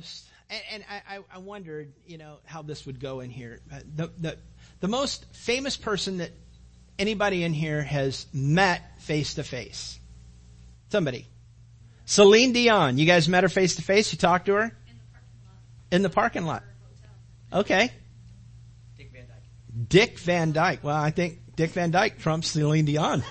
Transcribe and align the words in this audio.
Most, 0.00 0.24
and, 0.50 0.60
and 0.72 0.84
I, 0.90 1.16
I- 1.16 1.36
I 1.36 1.38
wondered, 1.38 1.92
you 2.06 2.18
know, 2.18 2.38
how 2.44 2.62
this 2.62 2.86
would 2.86 3.00
go 3.00 3.20
in 3.20 3.30
here. 3.30 3.60
Uh, 3.72 3.80
The, 3.96 4.10
the, 4.18 4.38
the 4.80 4.88
most 4.88 5.24
famous 5.34 5.76
person 5.76 6.18
that 6.18 6.30
anybody 6.98 7.44
in 7.44 7.52
here 7.52 7.82
has 7.82 8.26
met 8.32 8.82
face 9.02 9.34
to 9.34 9.44
face. 9.44 9.98
Somebody. 10.90 11.26
Celine 12.06 12.52
Dion. 12.52 12.98
You 12.98 13.06
guys 13.06 13.28
met 13.28 13.44
her 13.44 13.48
face 13.48 13.76
to 13.76 13.82
face? 13.82 14.12
You 14.12 14.18
talked 14.18 14.46
to 14.46 14.54
her? 14.54 14.76
In 15.92 16.02
the 16.02 16.10
parking 16.10 16.44
lot. 16.46 16.62
The 16.62 16.84
parking 16.84 17.10
lot. 17.52 17.60
Okay. 17.60 17.92
Dick 18.96 19.10
Van 19.12 19.26
Dyke. 19.28 19.88
Dick 19.88 20.18
Van 20.18 20.52
Dyke. 20.52 20.84
Well, 20.84 20.96
I 20.96 21.10
think 21.10 21.38
Dick 21.56 21.70
Van 21.70 21.90
Dyke 21.90 22.18
trumps 22.18 22.48
Celine 22.48 22.84
Dion. 22.86 23.22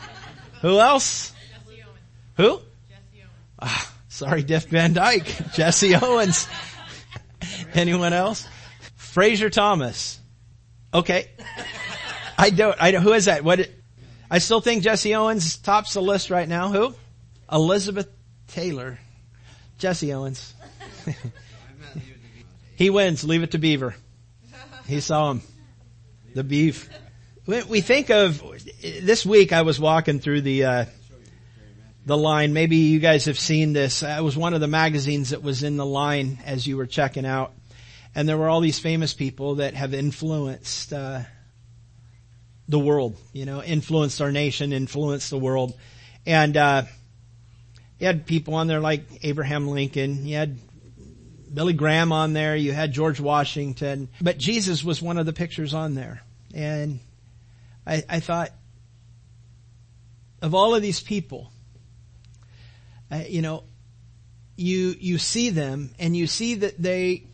Who 0.62 0.78
else? 0.80 1.32
Jesse 1.66 1.82
Who? 2.38 2.60
Ah, 3.60 3.92
sorry, 4.16 4.42
Dick 4.42 4.64
Van 4.64 4.94
Dyke. 4.94 5.52
Jesse 5.52 5.94
Owens. 5.94 6.48
Anyone 7.74 8.14
else? 8.14 8.48
Fraser 8.96 9.50
Thomas. 9.50 10.18
Okay. 10.92 11.28
I 12.38 12.50
don't, 12.50 12.76
I 12.80 12.92
don't, 12.92 13.02
who 13.02 13.12
is 13.12 13.26
that? 13.26 13.44
What, 13.44 13.68
I 14.30 14.38
still 14.38 14.60
think 14.60 14.82
Jesse 14.82 15.14
Owens 15.14 15.58
tops 15.58 15.92
the 15.94 16.00
list 16.00 16.30
right 16.30 16.48
now. 16.48 16.70
Who? 16.70 16.94
Elizabeth 17.52 18.08
Taylor. 18.48 18.98
Jesse 19.78 20.12
Owens. 20.14 20.54
he 22.76 22.88
wins. 22.88 23.22
Leave 23.22 23.42
it 23.42 23.50
to 23.50 23.58
Beaver. 23.58 23.94
He 24.86 25.00
saw 25.00 25.32
him. 25.32 25.42
The 26.34 26.44
beef. 26.44 26.88
We 27.46 27.80
think 27.80 28.10
of, 28.10 28.42
this 28.82 29.26
week 29.26 29.52
I 29.52 29.62
was 29.62 29.78
walking 29.78 30.20
through 30.20 30.40
the, 30.40 30.64
uh, 30.64 30.84
the 32.06 32.16
line. 32.16 32.52
Maybe 32.52 32.76
you 32.76 33.00
guys 33.00 33.24
have 33.24 33.38
seen 33.38 33.72
this. 33.72 34.02
It 34.02 34.22
was 34.22 34.36
one 34.36 34.54
of 34.54 34.60
the 34.60 34.68
magazines 34.68 35.30
that 35.30 35.42
was 35.42 35.64
in 35.64 35.76
the 35.76 35.84
line 35.84 36.38
as 36.46 36.66
you 36.66 36.76
were 36.76 36.86
checking 36.86 37.26
out. 37.26 37.52
And 38.14 38.28
there 38.28 38.38
were 38.38 38.48
all 38.48 38.60
these 38.60 38.78
famous 38.78 39.12
people 39.12 39.56
that 39.56 39.74
have 39.74 39.92
influenced, 39.92 40.92
uh, 40.92 41.22
the 42.68 42.78
world, 42.78 43.16
you 43.32 43.44
know, 43.44 43.62
influenced 43.62 44.22
our 44.22 44.32
nation, 44.32 44.72
influenced 44.72 45.30
the 45.30 45.38
world. 45.38 45.76
And, 46.24 46.56
uh, 46.56 46.84
you 47.98 48.06
had 48.06 48.24
people 48.24 48.54
on 48.54 48.68
there 48.68 48.80
like 48.80 49.04
Abraham 49.22 49.68
Lincoln. 49.68 50.26
You 50.26 50.36
had 50.36 50.58
Billy 51.52 51.72
Graham 51.72 52.12
on 52.12 52.34
there. 52.34 52.54
You 52.54 52.72
had 52.72 52.92
George 52.92 53.20
Washington. 53.20 54.08
But 54.20 54.38
Jesus 54.38 54.84
was 54.84 55.02
one 55.02 55.18
of 55.18 55.26
the 55.26 55.32
pictures 55.32 55.74
on 55.74 55.94
there. 55.94 56.22
And 56.54 57.00
I, 57.86 58.04
I 58.08 58.20
thought, 58.20 58.50
of 60.42 60.54
all 60.54 60.74
of 60.74 60.82
these 60.82 61.00
people, 61.00 61.50
uh, 63.10 63.22
you 63.28 63.42
know, 63.42 63.64
you, 64.56 64.94
you 64.98 65.18
see 65.18 65.50
them 65.50 65.90
and 65.98 66.16
you 66.16 66.26
see 66.26 66.56
that 66.56 66.80
they, 66.80 67.24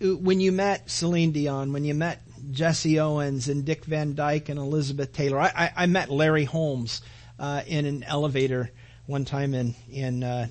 when 0.00 0.40
you 0.40 0.52
met 0.52 0.90
Celine 0.90 1.32
Dion, 1.32 1.72
when 1.72 1.84
you 1.84 1.94
met 1.94 2.22
Jesse 2.50 3.00
Owens 3.00 3.48
and 3.48 3.64
Dick 3.64 3.84
Van 3.84 4.14
Dyke 4.14 4.48
and 4.48 4.58
Elizabeth 4.58 5.12
Taylor, 5.12 5.40
I, 5.40 5.52
I, 5.54 5.72
I 5.76 5.86
met 5.86 6.10
Larry 6.10 6.44
Holmes, 6.44 7.02
uh, 7.38 7.62
in 7.66 7.86
an 7.86 8.02
elevator 8.04 8.70
one 9.06 9.24
time 9.24 9.54
in, 9.54 9.74
in, 9.90 10.22
uh, 10.22 10.46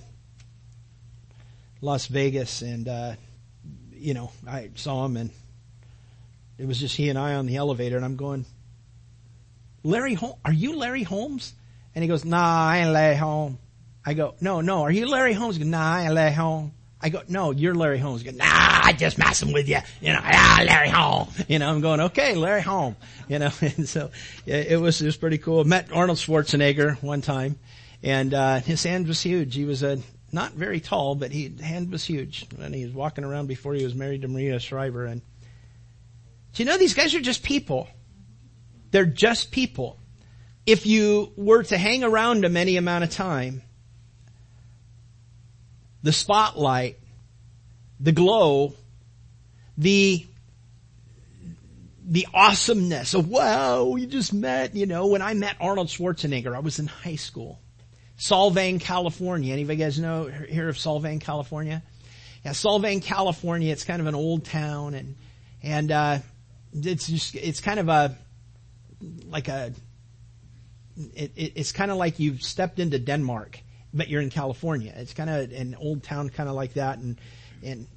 Las 1.82 2.08
Vegas 2.08 2.62
and, 2.62 2.88
uh, 2.88 3.14
you 3.94 4.14
know, 4.14 4.32
I 4.48 4.72
saw 4.76 5.06
him 5.06 5.18
and 5.18 5.30
it 6.58 6.68
was 6.68 6.80
just 6.80 6.96
he 6.96 7.10
and 7.10 7.18
I 7.18 7.36
on 7.36 7.46
the 7.46 7.56
elevator 7.56 7.96
and 7.96 8.04
I'm 8.04 8.18
going, 8.18 8.46
Larry 9.84 10.14
Holmes, 10.14 10.36
are 10.44 10.52
you 10.52 10.76
Larry 10.76 11.04
Holmes? 11.04 11.54
And 11.96 12.04
he 12.04 12.10
goes, 12.10 12.26
nah, 12.26 12.68
I 12.68 12.80
ain't 12.80 12.92
Larry 12.92 13.16
Holmes. 13.16 13.58
I 14.10 14.16
go, 14.16 14.34
no, 14.42 14.60
no, 14.62 14.82
are 14.82 14.92
you 14.92 15.08
Larry 15.08 15.34
Holmes? 15.34 15.56
He 15.56 15.62
goes, 15.62 15.70
nah, 15.70 15.98
I 15.98 16.10
Larry 16.10 16.34
Holmes. 16.34 16.72
I 17.00 17.10
go, 17.10 17.22
no, 17.28 17.52
you're 17.52 17.76
Larry 17.76 18.00
Holmes. 18.00 18.22
He 18.22 18.26
goes, 18.26 18.40
nah, 18.40 18.48
I 18.48 18.92
just 18.92 19.20
messing 19.20 19.54
with 19.54 19.70
you. 19.70 19.78
You 20.02 20.14
know, 20.14 20.20
ah, 20.24 20.64
Larry 20.66 20.90
Holmes. 20.90 21.46
You 21.48 21.60
know, 21.60 21.70
I'm 21.70 21.80
going, 21.80 22.00
okay, 22.00 22.34
Larry 22.34 22.64
Holmes. 22.64 22.96
You 23.28 23.38
know, 23.38 23.52
and 23.62 23.88
so 23.88 24.10
it 24.48 24.82
was, 24.82 25.00
it 25.00 25.06
was 25.06 25.16
pretty 25.16 25.38
cool. 25.38 25.64
Met 25.64 25.92
Arnold 25.94 26.18
Schwarzenegger 26.18 27.02
one 27.04 27.22
time 27.22 27.60
and, 28.02 28.34
uh, 28.34 28.62
his 28.62 28.84
hand 28.84 29.08
was 29.08 29.22
huge. 29.22 29.54
He 29.54 29.64
was 29.64 29.84
a, 29.84 30.00
not 30.32 30.54
very 30.54 30.80
tall, 30.80 31.14
but 31.14 31.32
he, 31.32 31.56
hand 31.62 31.92
was 31.92 32.04
huge. 32.04 32.48
And 32.60 32.74
he 32.74 32.86
was 32.86 32.94
walking 32.96 33.24
around 33.24 33.46
before 33.46 33.76
he 33.76 33.84
was 33.84 33.94
married 33.94 34.24
to 34.24 34.28
Maria 34.28 34.60
Shriver. 34.60 35.06
And 35.06 35.22
do 36.54 36.64
you 36.64 36.66
know 36.68 36.80
these 36.80 36.96
guys 36.96 37.14
are 37.14 37.22
just 37.22 37.44
people? 37.44 37.88
They're 38.90 39.06
just 39.06 39.52
people. 39.52 40.00
If 40.66 40.88
you 40.88 41.32
were 41.36 41.62
to 41.62 41.78
hang 41.78 42.04
around 42.04 42.44
them 42.44 42.58
any 42.58 42.78
amount 42.78 43.04
of 43.04 43.12
time, 43.12 43.62
the 46.04 46.12
spotlight, 46.12 46.98
the 48.00 48.12
glow, 48.12 48.74
the 49.78 50.26
the 52.10 52.28
awesomeness 52.34 53.14
of 53.14 53.30
wow, 53.30 53.96
you 53.96 54.08
just 54.08 54.34
met, 54.34 54.76
you 54.76 54.88
know, 54.88 55.08
when 55.08 55.22
I 55.22 55.36
met 55.36 55.58
Arnold 55.60 55.90
Schwarzenegger, 55.90 56.56
I 56.56 56.60
was 56.60 56.80
in 56.80 56.88
high 56.88 57.18
school. 57.18 57.60
Solvang, 58.18 58.82
California. 58.82 59.54
Any 59.54 59.62
of 59.62 59.70
you 59.70 59.76
guys 59.76 60.00
know, 60.00 60.26
hear 60.26 60.68
of 60.70 60.76
Solvang, 60.76 61.22
California? 61.22 61.84
Yeah, 62.44 62.52
Solvang, 62.52 63.02
California, 63.02 63.72
it's 63.72 63.84
kind 63.84 64.02
of 64.02 64.08
an 64.08 64.16
old 64.16 64.46
town 64.46 64.96
and, 64.96 65.16
and, 65.62 65.92
uh, 65.92 66.20
it's 66.74 67.08
just, 67.08 67.36
it's 67.36 67.62
kind 67.62 67.80
of 67.80 67.90
a, 67.90 68.18
like 69.28 69.48
a, 69.48 69.74
it, 71.16 71.32
it, 71.36 71.54
it's 71.56 71.72
kind 71.72 71.92
of 71.92 71.98
like 71.98 72.20
you've 72.20 72.44
stepped 72.44 72.80
into 72.80 73.00
Denmark, 73.00 73.60
but 73.94 74.10
you're 74.10 74.22
in 74.22 74.30
California. 74.30 74.94
It's 74.96 75.14
kind 75.14 75.30
of 75.30 75.52
an 75.52 75.76
old 75.80 76.04
town 76.04 76.30
kind 76.30 76.50
of 76.50 76.56
like 76.56 76.74
that 76.74 77.00
and, 77.00 77.20
and, 77.64 77.88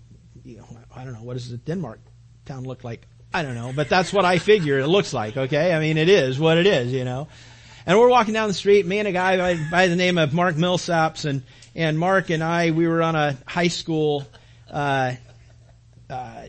you 0.45 0.59
know, 0.59 0.67
I 0.95 1.05
don't 1.05 1.13
know, 1.13 1.23
what 1.23 1.35
does 1.35 1.51
the 1.51 1.57
Denmark 1.57 2.01
town 2.45 2.65
look 2.65 2.85
like? 2.85 3.07
I 3.35 3.43
don't 3.43 3.55
know, 3.55 3.73
but 3.75 3.89
that's 3.89 4.13
what 4.13 4.25
I 4.25 4.39
figure 4.39 4.79
it 4.79 4.87
looks 4.87 5.13
like, 5.13 5.37
okay? 5.37 5.73
I 5.75 5.81
mean, 5.81 5.97
it 5.97 6.09
is 6.09 6.39
what 6.39 6.59
it 6.59 6.67
is, 6.67 6.93
you 6.93 7.05
know? 7.05 7.29
And 7.87 7.99
we're 7.99 8.09
walking 8.09 8.35
down 8.35 8.49
the 8.49 8.55
street, 8.55 8.87
me 8.87 8.99
and 8.99 9.09
a 9.09 9.13
guy 9.13 9.37
by, 9.37 9.71
by 9.71 9.87
the 9.89 9.97
name 9.97 10.19
of 10.19 10.35
Mark 10.35 10.55
Millsaps 10.55 11.25
and, 11.25 11.43
and 11.75 11.99
Mark 11.99 12.31
and 12.31 12.43
I, 12.43 12.71
we 12.71 12.87
were 12.87 13.03
on 13.03 13.17
a 13.17 13.37
high 13.47 13.69
school, 13.69 14.27
uh, 14.71 15.15
uh, 16.11 16.49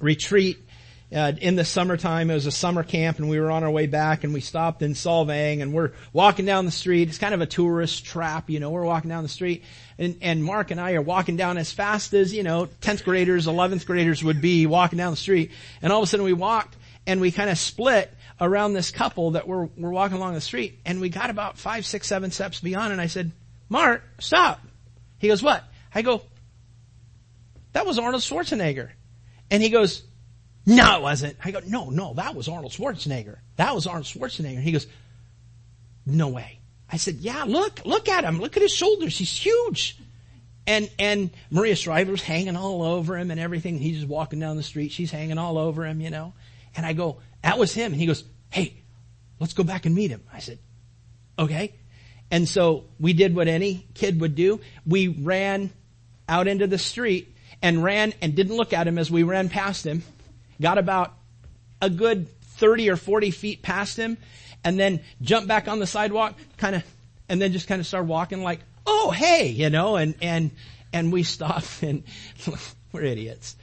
retreat 0.00 0.58
uh, 1.14 1.32
in 1.40 1.54
the 1.54 1.64
summertime. 1.64 2.28
It 2.28 2.34
was 2.34 2.46
a 2.46 2.50
summer 2.50 2.82
camp 2.82 3.18
and 3.18 3.28
we 3.28 3.38
were 3.38 3.50
on 3.50 3.62
our 3.62 3.70
way 3.70 3.86
back 3.86 4.24
and 4.24 4.34
we 4.34 4.40
stopped 4.40 4.82
in 4.82 4.94
Solvang 4.94 5.62
and 5.62 5.72
we're 5.72 5.92
walking 6.12 6.44
down 6.44 6.64
the 6.64 6.72
street. 6.72 7.08
It's 7.08 7.18
kind 7.18 7.34
of 7.34 7.40
a 7.40 7.46
tourist 7.46 8.04
trap, 8.04 8.50
you 8.50 8.58
know, 8.58 8.70
we're 8.70 8.84
walking 8.84 9.08
down 9.08 9.22
the 9.22 9.28
street 9.28 9.62
and, 9.96 10.16
and 10.20 10.42
Mark 10.42 10.72
and 10.72 10.80
I 10.80 10.94
are 10.94 11.02
walking 11.02 11.36
down 11.36 11.56
as 11.56 11.70
fast 11.70 12.12
as, 12.14 12.34
you 12.34 12.42
know, 12.42 12.66
10th 12.66 13.04
graders, 13.04 13.46
11th 13.46 13.86
graders 13.86 14.24
would 14.24 14.40
be 14.40 14.66
walking 14.66 14.96
down 14.96 15.12
the 15.12 15.16
street. 15.16 15.52
And 15.80 15.92
all 15.92 16.00
of 16.00 16.04
a 16.04 16.06
sudden 16.08 16.24
we 16.24 16.32
walked 16.32 16.76
and 17.06 17.20
we 17.20 17.30
kind 17.30 17.48
of 17.48 17.58
split 17.58 18.12
around 18.40 18.72
this 18.72 18.90
couple 18.90 19.32
that 19.32 19.46
were, 19.46 19.66
were 19.76 19.92
walking 19.92 20.16
along 20.16 20.34
the 20.34 20.40
street 20.40 20.80
and 20.84 21.00
we 21.00 21.10
got 21.10 21.30
about 21.30 21.58
five, 21.58 21.86
six, 21.86 22.08
seven 22.08 22.32
steps 22.32 22.60
beyond 22.60 22.92
and 22.92 23.00
I 23.00 23.06
said, 23.06 23.30
Mark, 23.68 24.02
stop. 24.18 24.60
He 25.18 25.28
goes, 25.28 25.42
what? 25.42 25.62
I 25.94 26.02
go, 26.02 26.22
that 27.72 27.86
was 27.86 28.00
Arnold 28.00 28.22
Schwarzenegger. 28.22 28.90
And 29.50 29.62
he 29.62 29.68
goes, 29.68 30.02
no, 30.66 30.96
it 30.96 31.02
wasn't. 31.02 31.36
I 31.44 31.50
go, 31.50 31.60
no, 31.66 31.90
no, 31.90 32.14
that 32.14 32.34
was 32.34 32.48
Arnold 32.48 32.72
Schwarzenegger. 32.72 33.38
That 33.56 33.74
was 33.74 33.86
Arnold 33.86 34.06
Schwarzenegger. 34.06 34.60
He 34.60 34.72
goes, 34.72 34.86
no 36.06 36.28
way. 36.28 36.58
I 36.90 36.96
said, 36.96 37.16
yeah, 37.16 37.44
look, 37.46 37.84
look 37.84 38.08
at 38.08 38.24
him. 38.24 38.40
Look 38.40 38.56
at 38.56 38.62
his 38.62 38.72
shoulders. 38.72 39.16
He's 39.16 39.36
huge. 39.36 39.98
And, 40.66 40.90
and 40.98 41.30
Maria 41.50 41.76
Shriver's 41.76 42.22
hanging 42.22 42.56
all 42.56 42.82
over 42.82 43.18
him 43.18 43.30
and 43.30 43.38
everything. 43.38 43.78
He's 43.78 43.96
just 43.96 44.08
walking 44.08 44.40
down 44.40 44.56
the 44.56 44.62
street. 44.62 44.92
She's 44.92 45.10
hanging 45.10 45.38
all 45.38 45.58
over 45.58 45.84
him, 45.84 46.00
you 46.00 46.10
know. 46.10 46.32
And 46.76 46.86
I 46.86 46.92
go, 46.92 47.18
that 47.42 47.58
was 47.58 47.74
him. 47.74 47.92
And 47.92 48.00
he 48.00 48.06
goes, 48.06 48.24
hey, 48.50 48.74
let's 49.40 49.52
go 49.52 49.64
back 49.64 49.84
and 49.86 49.94
meet 49.94 50.10
him. 50.10 50.22
I 50.32 50.38
said, 50.38 50.58
okay. 51.38 51.74
And 52.30 52.48
so 52.48 52.84
we 52.98 53.12
did 53.12 53.34
what 53.34 53.48
any 53.48 53.86
kid 53.94 54.20
would 54.20 54.34
do. 54.34 54.60
We 54.86 55.08
ran 55.08 55.70
out 56.28 56.48
into 56.48 56.66
the 56.66 56.78
street 56.78 57.36
and 57.60 57.84
ran 57.84 58.14
and 58.22 58.34
didn't 58.34 58.56
look 58.56 58.72
at 58.72 58.88
him 58.88 58.98
as 58.98 59.10
we 59.10 59.22
ran 59.22 59.48
past 59.50 59.86
him. 59.86 60.02
Got 60.60 60.78
about 60.78 61.14
a 61.80 61.90
good 61.90 62.28
30 62.42 62.90
or 62.90 62.96
40 62.96 63.30
feet 63.30 63.62
past 63.62 63.96
him 63.96 64.16
and 64.62 64.78
then 64.78 65.00
jumped 65.20 65.48
back 65.48 65.68
on 65.68 65.78
the 65.78 65.86
sidewalk 65.86 66.34
kind 66.56 66.76
of, 66.76 66.84
and 67.28 67.40
then 67.40 67.52
just 67.52 67.68
kind 67.68 67.80
of 67.80 67.86
started 67.86 68.08
walking 68.08 68.42
like, 68.42 68.60
oh, 68.86 69.10
hey, 69.10 69.48
you 69.48 69.70
know, 69.70 69.96
and, 69.96 70.14
and, 70.22 70.50
and 70.92 71.12
we 71.12 71.22
stop 71.22 71.64
and 71.82 72.04
we're 72.92 73.02
idiots. 73.02 73.56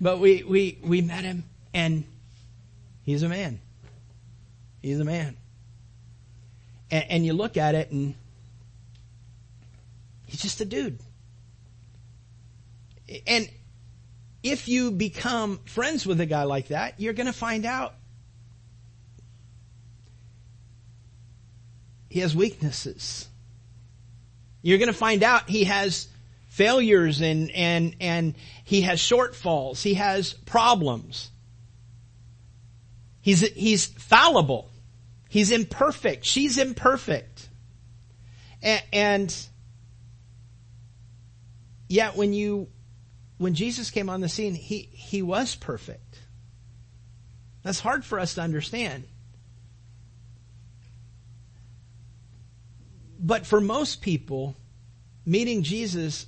But 0.00 0.18
we, 0.18 0.42
we, 0.42 0.78
we 0.82 1.00
met 1.00 1.24
him 1.24 1.44
and 1.72 2.04
he's 3.02 3.22
a 3.22 3.28
man. 3.28 3.60
He's 4.82 5.00
a 5.00 5.04
man. 5.04 5.36
And, 6.90 7.04
and 7.08 7.26
you 7.26 7.32
look 7.32 7.56
at 7.56 7.74
it 7.74 7.90
and 7.90 8.14
he's 10.26 10.42
just 10.42 10.60
a 10.60 10.64
dude. 10.64 10.98
And 13.26 13.48
if 14.44 14.68
you 14.68 14.90
become 14.90 15.58
friends 15.64 16.06
with 16.06 16.20
a 16.20 16.26
guy 16.26 16.42
like 16.42 16.68
that, 16.68 17.00
you're 17.00 17.14
going 17.14 17.26
to 17.26 17.32
find 17.32 17.64
out 17.64 17.94
he 22.10 22.20
has 22.20 22.36
weaknesses. 22.36 23.26
You're 24.60 24.76
going 24.76 24.88
to 24.88 24.92
find 24.92 25.22
out 25.22 25.48
he 25.48 25.64
has 25.64 26.08
failures 26.48 27.22
and, 27.22 27.50
and, 27.52 27.96
and 28.00 28.34
he 28.64 28.82
has 28.82 29.00
shortfalls. 29.00 29.82
He 29.82 29.94
has 29.94 30.34
problems. 30.34 31.30
He's, 33.22 33.40
he's 33.40 33.86
fallible. 33.86 34.70
He's 35.30 35.52
imperfect. 35.52 36.26
She's 36.26 36.58
imperfect. 36.58 37.48
And, 38.62 38.82
and 38.92 39.48
yet 41.88 42.14
when 42.14 42.34
you, 42.34 42.68
when 43.38 43.54
Jesus 43.54 43.90
came 43.90 44.08
on 44.08 44.20
the 44.20 44.28
scene, 44.28 44.54
he, 44.54 44.88
he 44.92 45.22
was 45.22 45.54
perfect. 45.54 46.20
That's 47.62 47.80
hard 47.80 48.04
for 48.04 48.20
us 48.20 48.34
to 48.34 48.42
understand. 48.42 49.04
But 53.18 53.46
for 53.46 53.60
most 53.60 54.02
people, 54.02 54.54
meeting 55.24 55.62
Jesus, 55.62 56.26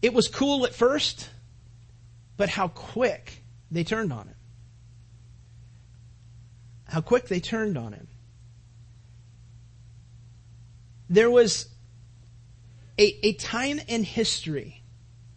it 0.00 0.14
was 0.14 0.28
cool 0.28 0.64
at 0.64 0.74
first, 0.74 1.28
but 2.36 2.48
how 2.48 2.68
quick 2.68 3.42
they 3.70 3.82
turned 3.82 4.12
on 4.12 4.28
him. 4.28 4.36
How 6.88 7.00
quick 7.00 7.26
they 7.26 7.40
turned 7.40 7.76
on 7.76 7.92
him. 7.92 8.06
There 11.10 11.30
was 11.30 11.68
a, 12.98 13.26
a 13.26 13.32
time 13.34 13.80
in 13.88 14.04
history 14.04 14.82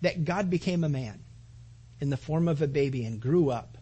that 0.01 0.25
God 0.25 0.49
became 0.49 0.83
a 0.83 0.89
man 0.89 1.19
in 1.99 2.09
the 2.09 2.17
form 2.17 2.47
of 2.47 2.61
a 2.61 2.67
baby 2.67 3.05
and 3.05 3.19
grew 3.19 3.49
up. 3.49 3.77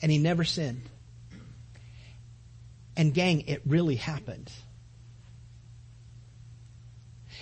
And 0.00 0.10
he 0.10 0.18
never 0.18 0.44
sinned. 0.44 0.88
And 2.96 3.14
gang, 3.14 3.42
it 3.42 3.62
really 3.66 3.96
happened. 3.96 4.50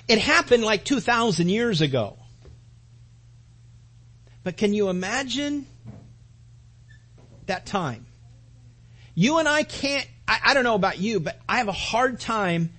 It 0.09 0.19
happened 0.19 0.65
like 0.65 0.85
2,000 0.85 1.49
years 1.49 1.81
ago. 1.81 2.17
But 4.43 4.57
can 4.57 4.75
you 4.75 4.89
imagine 4.89 5.67
that 7.47 7.67
time? 7.67 8.07
You 9.15 9.39
and 9.39 9.49
I 9.49 9.63
can't, 9.65 10.09
I, 10.27 10.41
I, 10.47 10.55
don't 10.55 10.65
know 10.65 10.75
about 10.75 10.99
you, 10.99 11.21
but 11.21 11.39
I 11.49 11.59
have 11.59 11.69
a 11.69 11.73
hard 11.73 12.21
time 12.21 12.71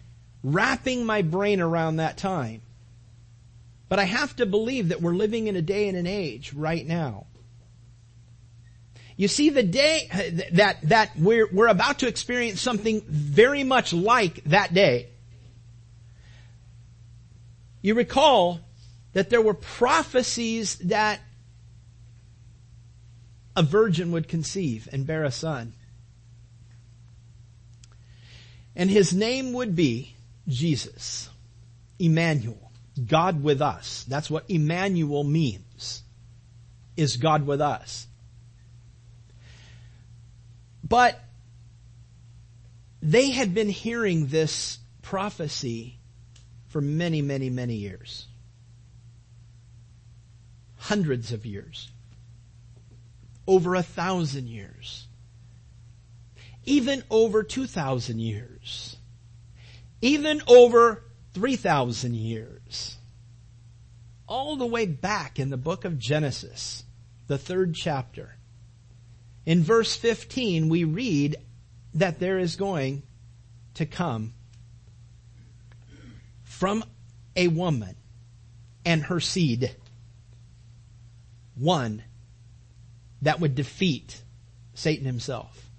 wrapping 0.44 1.06
my 1.06 1.22
brain 1.22 1.62
around 1.62 1.98
that 1.98 2.18
time. 2.18 2.62
But 3.90 4.00
I 4.00 4.06
have 4.06 4.36
to 4.38 4.46
believe 4.46 4.90
that 4.90 5.02
we're 5.02 5.14
living 5.14 5.48
in 5.48 5.56
a 5.56 5.62
day 5.62 5.88
and 5.88 5.98
an 5.98 6.08
age 6.08 6.54
right 6.54 6.86
now 6.86 7.26
you 9.22 9.28
see 9.28 9.50
the 9.50 9.62
day 9.62 10.10
that, 10.54 10.78
that 10.82 11.12
we're, 11.16 11.48
we're 11.52 11.68
about 11.68 12.00
to 12.00 12.08
experience 12.08 12.60
something 12.60 13.02
very 13.08 13.64
much 13.64 13.94
like 13.94 14.44
that 14.46 14.74
day. 14.74 15.10
You 17.84 17.94
recall 17.94 18.60
that 19.14 19.30
there 19.30 19.40
were 19.40 19.54
prophecies 19.54 20.76
that 20.80 21.20
a 23.56 23.62
virgin 23.62 24.12
would 24.12 24.28
conceive 24.28 24.90
and 24.92 25.06
bear 25.06 25.24
a 25.24 25.30
son. 25.30 25.74
And 28.76 28.90
his 28.90 29.14
name 29.14 29.54
would 29.54 29.76
be 29.76 30.16
Jesus. 30.48 31.30
Emmanuel. 32.00 32.72
God 33.08 33.44
with 33.44 33.62
us. 33.62 34.06
That's 34.08 34.30
what 34.30 34.50
Emmanuel 34.50 35.24
means. 35.24 36.04
Is 36.98 37.18
God 37.18 37.46
with 37.46 37.62
us. 37.62 38.08
But 40.84 41.20
they 43.02 43.32
had 43.32 43.54
been 43.54 43.70
hearing 43.70 44.28
this 44.28 44.78
prophecy 45.02 45.98
for 46.68 46.82
many, 46.82 47.22
many, 47.22 47.50
many 47.50 47.76
years. 47.76 48.28
Hundreds 50.78 51.32
of 51.32 51.46
years. 51.46 51.90
Over 53.48 53.76
a 53.76 53.84
thousand 53.84 54.48
years. 54.48 55.08
Even 56.66 57.04
over 57.10 57.44
2,000 57.44 58.20
years. 58.20 58.98
Even 60.02 60.42
over 60.48 61.04
3,000 61.34 62.16
years. 62.16 62.98
All 64.28 64.56
the 64.56 64.66
way 64.66 64.86
back 64.86 65.40
in 65.40 65.50
the 65.50 65.58
book 65.58 65.86
of 65.86 66.00
Genesis, 66.00 66.84
the 67.28 67.38
third 67.38 67.76
chapter. 67.76 68.36
In 69.46 69.64
verse 69.64 69.96
15, 69.96 70.70
we 70.70 70.84
read 70.84 71.38
that 71.94 72.20
there 72.20 72.40
is 72.40 72.56
going 72.56 73.04
to 73.76 73.86
come 73.86 74.34
from 76.44 76.84
a 77.36 77.48
woman 77.48 77.96
and 78.86 79.04
her 79.04 79.20
seed 79.20 79.76
one 81.56 82.04
that 83.22 83.40
would 83.40 83.56
defeat 83.56 84.22
Satan 84.74 85.06
himself. 85.06 85.70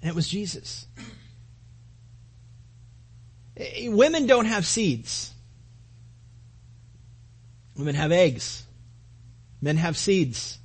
And 0.00 0.10
it 0.10 0.14
was 0.14 0.28
Jesus. 0.28 0.86
Women 3.56 4.26
don't 4.26 4.46
have 4.46 4.66
seeds. 4.66 5.32
Women 7.76 7.94
have 7.94 8.12
eggs. 8.12 8.64
Men 9.60 9.76
have 9.76 9.96
seeds. 9.96 10.58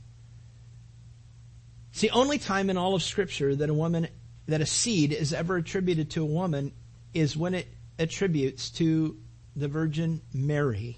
It's 1.91 2.01
the 2.01 2.11
only 2.11 2.37
time 2.37 2.69
in 2.69 2.77
all 2.77 2.95
of 2.95 3.03
scripture 3.03 3.55
that 3.55 3.69
a 3.69 3.73
woman, 3.73 4.07
that 4.47 4.61
a 4.61 4.65
seed 4.65 5.11
is 5.11 5.33
ever 5.33 5.57
attributed 5.57 6.11
to 6.11 6.23
a 6.23 6.25
woman 6.25 6.71
is 7.13 7.35
when 7.35 7.53
it 7.53 7.67
attributes 7.97 8.69
to 8.71 9.17
the 9.55 9.67
Virgin 9.67 10.21
Mary 10.33 10.97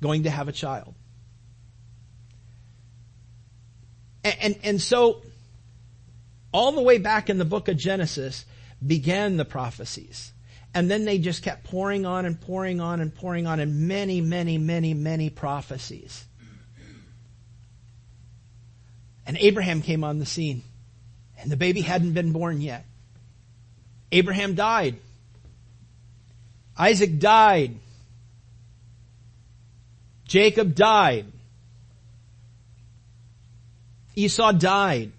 going 0.00 0.24
to 0.24 0.30
have 0.30 0.48
a 0.48 0.52
child. 0.52 0.94
And, 4.24 4.36
and, 4.40 4.58
and 4.62 4.82
so, 4.82 5.22
all 6.52 6.72
the 6.72 6.82
way 6.82 6.98
back 6.98 7.28
in 7.28 7.38
the 7.38 7.44
book 7.44 7.68
of 7.68 7.76
Genesis 7.76 8.44
began 8.84 9.36
the 9.36 9.44
prophecies. 9.44 10.32
And 10.76 10.90
then 10.90 11.06
they 11.06 11.16
just 11.16 11.42
kept 11.42 11.64
pouring 11.64 12.04
on 12.04 12.26
and 12.26 12.38
pouring 12.38 12.82
on 12.82 13.00
and 13.00 13.14
pouring 13.14 13.46
on 13.46 13.60
and 13.60 13.88
many, 13.88 14.20
many, 14.20 14.58
many, 14.58 14.92
many 14.92 15.30
prophecies. 15.30 16.22
And 19.26 19.38
Abraham 19.38 19.80
came 19.80 20.04
on 20.04 20.18
the 20.18 20.26
scene. 20.26 20.62
And 21.40 21.50
the 21.50 21.56
baby 21.56 21.80
hadn't 21.80 22.12
been 22.12 22.32
born 22.32 22.60
yet. 22.60 22.84
Abraham 24.12 24.54
died. 24.54 24.96
Isaac 26.78 27.18
died. 27.18 27.76
Jacob 30.26 30.74
died. 30.74 31.24
Esau 34.14 34.52
died. 34.52 35.12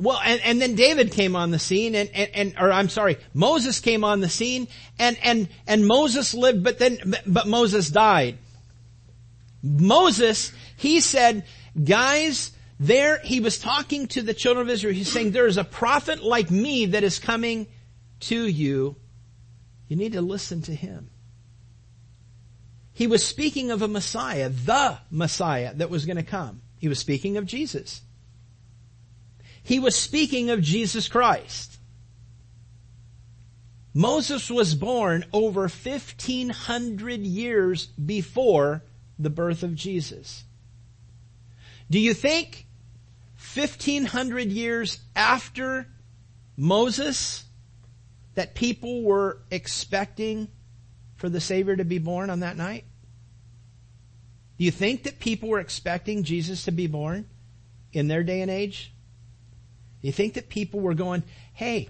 Well, 0.00 0.20
and, 0.24 0.40
and 0.44 0.60
then 0.60 0.74
David 0.74 1.12
came 1.12 1.34
on 1.34 1.50
the 1.50 1.58
scene 1.58 1.94
and, 1.94 2.08
and, 2.14 2.30
and, 2.34 2.54
or 2.58 2.70
I'm 2.70 2.88
sorry, 2.88 3.18
Moses 3.34 3.80
came 3.80 4.04
on 4.04 4.20
the 4.20 4.28
scene 4.28 4.68
and, 4.98 5.18
and, 5.22 5.48
and 5.66 5.86
Moses 5.86 6.34
lived, 6.34 6.62
but 6.62 6.78
then, 6.78 6.98
but 7.26 7.46
Moses 7.46 7.88
died. 7.88 8.38
Moses, 9.62 10.52
he 10.76 11.00
said, 11.00 11.44
Guys, 11.82 12.52
there 12.80 13.18
he 13.18 13.40
was 13.40 13.58
talking 13.58 14.06
to 14.08 14.22
the 14.22 14.34
children 14.34 14.66
of 14.66 14.72
Israel. 14.72 14.94
He's 14.94 15.10
saying, 15.10 15.32
there 15.32 15.46
is 15.46 15.56
a 15.56 15.64
prophet 15.64 16.22
like 16.22 16.50
me 16.50 16.86
that 16.86 17.02
is 17.02 17.18
coming 17.18 17.66
to 18.20 18.46
you. 18.46 18.96
You 19.88 19.96
need 19.96 20.12
to 20.12 20.22
listen 20.22 20.62
to 20.62 20.74
him. 20.74 21.10
He 22.92 23.06
was 23.06 23.24
speaking 23.24 23.70
of 23.70 23.82
a 23.82 23.88
Messiah, 23.88 24.48
the 24.48 24.98
Messiah 25.10 25.74
that 25.74 25.90
was 25.90 26.04
going 26.04 26.16
to 26.16 26.22
come. 26.22 26.62
He 26.78 26.88
was 26.88 26.98
speaking 26.98 27.36
of 27.36 27.46
Jesus. 27.46 28.02
He 29.68 29.80
was 29.80 29.94
speaking 29.94 30.48
of 30.48 30.62
Jesus 30.62 31.08
Christ. 31.08 31.76
Moses 33.92 34.50
was 34.50 34.74
born 34.74 35.26
over 35.30 35.68
1500 35.68 37.20
years 37.20 37.84
before 37.84 38.82
the 39.18 39.28
birth 39.28 39.62
of 39.62 39.74
Jesus. 39.74 40.44
Do 41.90 41.98
you 41.98 42.14
think 42.14 42.64
1500 43.54 44.50
years 44.50 45.00
after 45.14 45.86
Moses 46.56 47.44
that 48.36 48.54
people 48.54 49.02
were 49.02 49.42
expecting 49.50 50.48
for 51.16 51.28
the 51.28 51.42
Savior 51.42 51.76
to 51.76 51.84
be 51.84 51.98
born 51.98 52.30
on 52.30 52.40
that 52.40 52.56
night? 52.56 52.84
Do 54.56 54.64
you 54.64 54.70
think 54.70 55.02
that 55.02 55.18
people 55.18 55.50
were 55.50 55.60
expecting 55.60 56.22
Jesus 56.22 56.64
to 56.64 56.72
be 56.72 56.86
born 56.86 57.28
in 57.92 58.08
their 58.08 58.22
day 58.22 58.40
and 58.40 58.50
age? 58.50 58.94
You 60.00 60.12
think 60.12 60.34
that 60.34 60.48
people 60.48 60.80
were 60.80 60.94
going, 60.94 61.22
hey, 61.54 61.88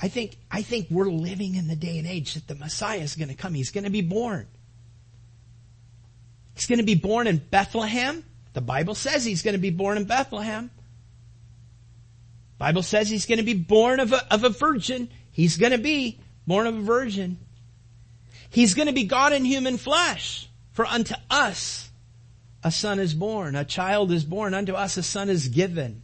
I 0.00 0.08
think, 0.08 0.36
I 0.50 0.62
think 0.62 0.88
we're 0.90 1.10
living 1.10 1.54
in 1.54 1.66
the 1.66 1.76
day 1.76 1.98
and 1.98 2.06
age 2.06 2.34
that 2.34 2.46
the 2.46 2.54
Messiah 2.54 2.98
is 2.98 3.16
going 3.16 3.28
to 3.28 3.34
come. 3.34 3.54
He's 3.54 3.70
going 3.70 3.84
to 3.84 3.90
be 3.90 4.02
born. 4.02 4.46
He's 6.54 6.66
going 6.66 6.78
to 6.78 6.84
be 6.84 6.94
born 6.94 7.26
in 7.26 7.38
Bethlehem. 7.38 8.24
The 8.52 8.60
Bible 8.60 8.94
says 8.94 9.24
he's 9.24 9.42
going 9.42 9.54
to 9.54 9.60
be 9.60 9.70
born 9.70 9.96
in 9.96 10.04
Bethlehem. 10.04 10.70
Bible 12.58 12.82
says 12.82 13.08
he's 13.08 13.26
going 13.26 13.38
to 13.38 13.44
be 13.44 13.54
born 13.54 14.00
of 14.00 14.12
a, 14.12 14.34
of 14.34 14.44
a 14.44 14.48
virgin. 14.48 15.08
He's 15.30 15.56
going 15.56 15.72
to 15.72 15.78
be 15.78 16.18
born 16.46 16.66
of 16.66 16.76
a 16.76 16.80
virgin. 16.80 17.38
He's 18.50 18.74
going 18.74 18.88
to 18.88 18.94
be 18.94 19.04
God 19.04 19.32
in 19.32 19.44
human 19.44 19.76
flesh. 19.76 20.48
For 20.72 20.84
unto 20.84 21.14
us 21.30 21.90
a 22.62 22.70
son 22.70 22.98
is 22.98 23.14
born, 23.14 23.54
a 23.56 23.64
child 23.64 24.10
is 24.10 24.24
born, 24.24 24.54
unto 24.54 24.74
us 24.74 24.96
a 24.96 25.02
son 25.02 25.28
is 25.28 25.48
given. 25.48 26.02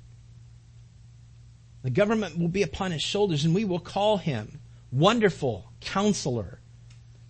The 1.85 1.91
government 1.91 2.38
will 2.38 2.49
be 2.49 2.62
upon 2.62 2.93
his 2.93 3.03
shoulders 3.03 3.45
and 3.45 3.55
we 3.55 3.67
will 3.67 3.79
call 3.79 4.17
him 4.17 4.59
wonderful 4.91 5.71
counselor, 5.83 6.59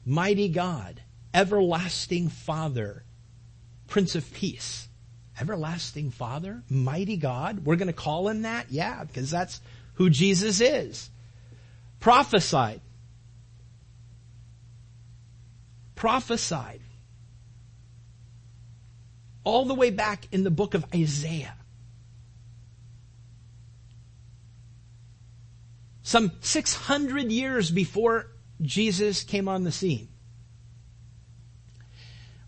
mighty 0.07 0.49
God, 0.49 1.03
everlasting 1.35 2.29
father, 2.29 3.05
prince 3.89 4.15
of 4.15 4.33
peace. 4.33 4.89
Everlasting 5.41 6.13
father, 6.13 6.63
mighty 6.71 7.17
God. 7.17 7.65
We're 7.65 7.75
going 7.75 7.89
to 7.89 7.93
call 7.93 8.29
him 8.29 8.43
that? 8.43 8.71
Yeah, 8.71 9.03
because 9.03 9.29
that's 9.29 9.61
who 9.95 10.09
Jesus 10.09 10.61
is. 10.61 11.11
Prophesied. 11.99 12.81
Prophesied. 15.97 16.81
All 19.43 19.65
the 19.65 19.75
way 19.75 19.91
back 19.91 20.29
in 20.31 20.45
the 20.45 20.53
book 20.53 20.75
of 20.75 20.85
Isaiah. 20.95 21.57
Some 26.05 26.33
600 26.41 27.33
years 27.33 27.71
before 27.71 28.31
Jesus 28.61 29.25
came 29.25 29.49
on 29.49 29.65
the 29.65 29.73
scene. 29.73 30.09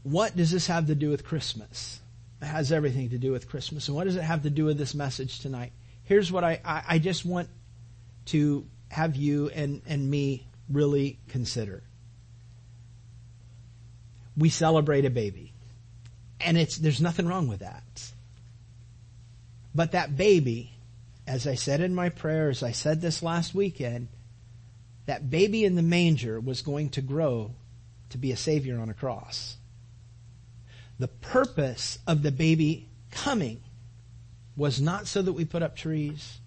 What 0.02 0.36
does 0.36 0.50
this 0.50 0.66
have 0.66 0.86
to 0.86 0.94
do 0.94 1.08
with 1.08 1.24
Christmas? 1.24 1.98
It 2.42 2.44
has 2.44 2.70
everything 2.70 3.10
to 3.10 3.18
do 3.18 3.32
with 3.32 3.48
Christmas. 3.48 3.88
And 3.88 3.96
what 3.96 4.04
does 4.04 4.16
it 4.16 4.22
have 4.22 4.42
to 4.42 4.50
do 4.50 4.66
with 4.66 4.76
this 4.76 4.94
message 4.94 5.40
tonight? 5.40 5.72
Here's 6.04 6.30
what 6.30 6.44
I, 6.44 6.60
I, 6.64 6.82
I 6.86 6.98
just 6.98 7.24
want 7.24 7.48
to 8.26 8.66
have 8.88 9.16
you 9.16 9.48
and, 9.48 9.80
and 9.86 10.08
me 10.08 10.46
really 10.68 11.18
consider. 11.28 11.82
We 14.36 14.50
celebrate 14.50 15.06
a 15.06 15.10
baby. 15.10 15.54
And 16.42 16.58
it's, 16.58 16.76
there's 16.76 17.00
nothing 17.00 17.26
wrong 17.26 17.48
with 17.48 17.60
that. 17.60 18.12
But 19.74 19.92
that 19.92 20.14
baby 20.14 20.75
as 21.26 21.46
I 21.46 21.54
said 21.54 21.80
in 21.80 21.94
my 21.94 22.08
prayers, 22.08 22.62
I 22.62 22.72
said 22.72 23.00
this 23.00 23.22
last 23.22 23.54
weekend, 23.54 24.08
that 25.06 25.30
baby 25.30 25.64
in 25.64 25.74
the 25.74 25.82
manger 25.82 26.38
was 26.40 26.62
going 26.62 26.90
to 26.90 27.02
grow 27.02 27.54
to 28.10 28.18
be 28.18 28.32
a 28.32 28.36
savior 28.36 28.78
on 28.78 28.90
a 28.90 28.94
cross. 28.94 29.56
The 30.98 31.08
purpose 31.08 31.98
of 32.06 32.22
the 32.22 32.32
baby 32.32 32.88
coming 33.10 33.60
was 34.56 34.80
not 34.80 35.06
so 35.06 35.20
that 35.22 35.32
we 35.32 35.44
put 35.44 35.62
up 35.62 35.76
trees, 35.76 36.38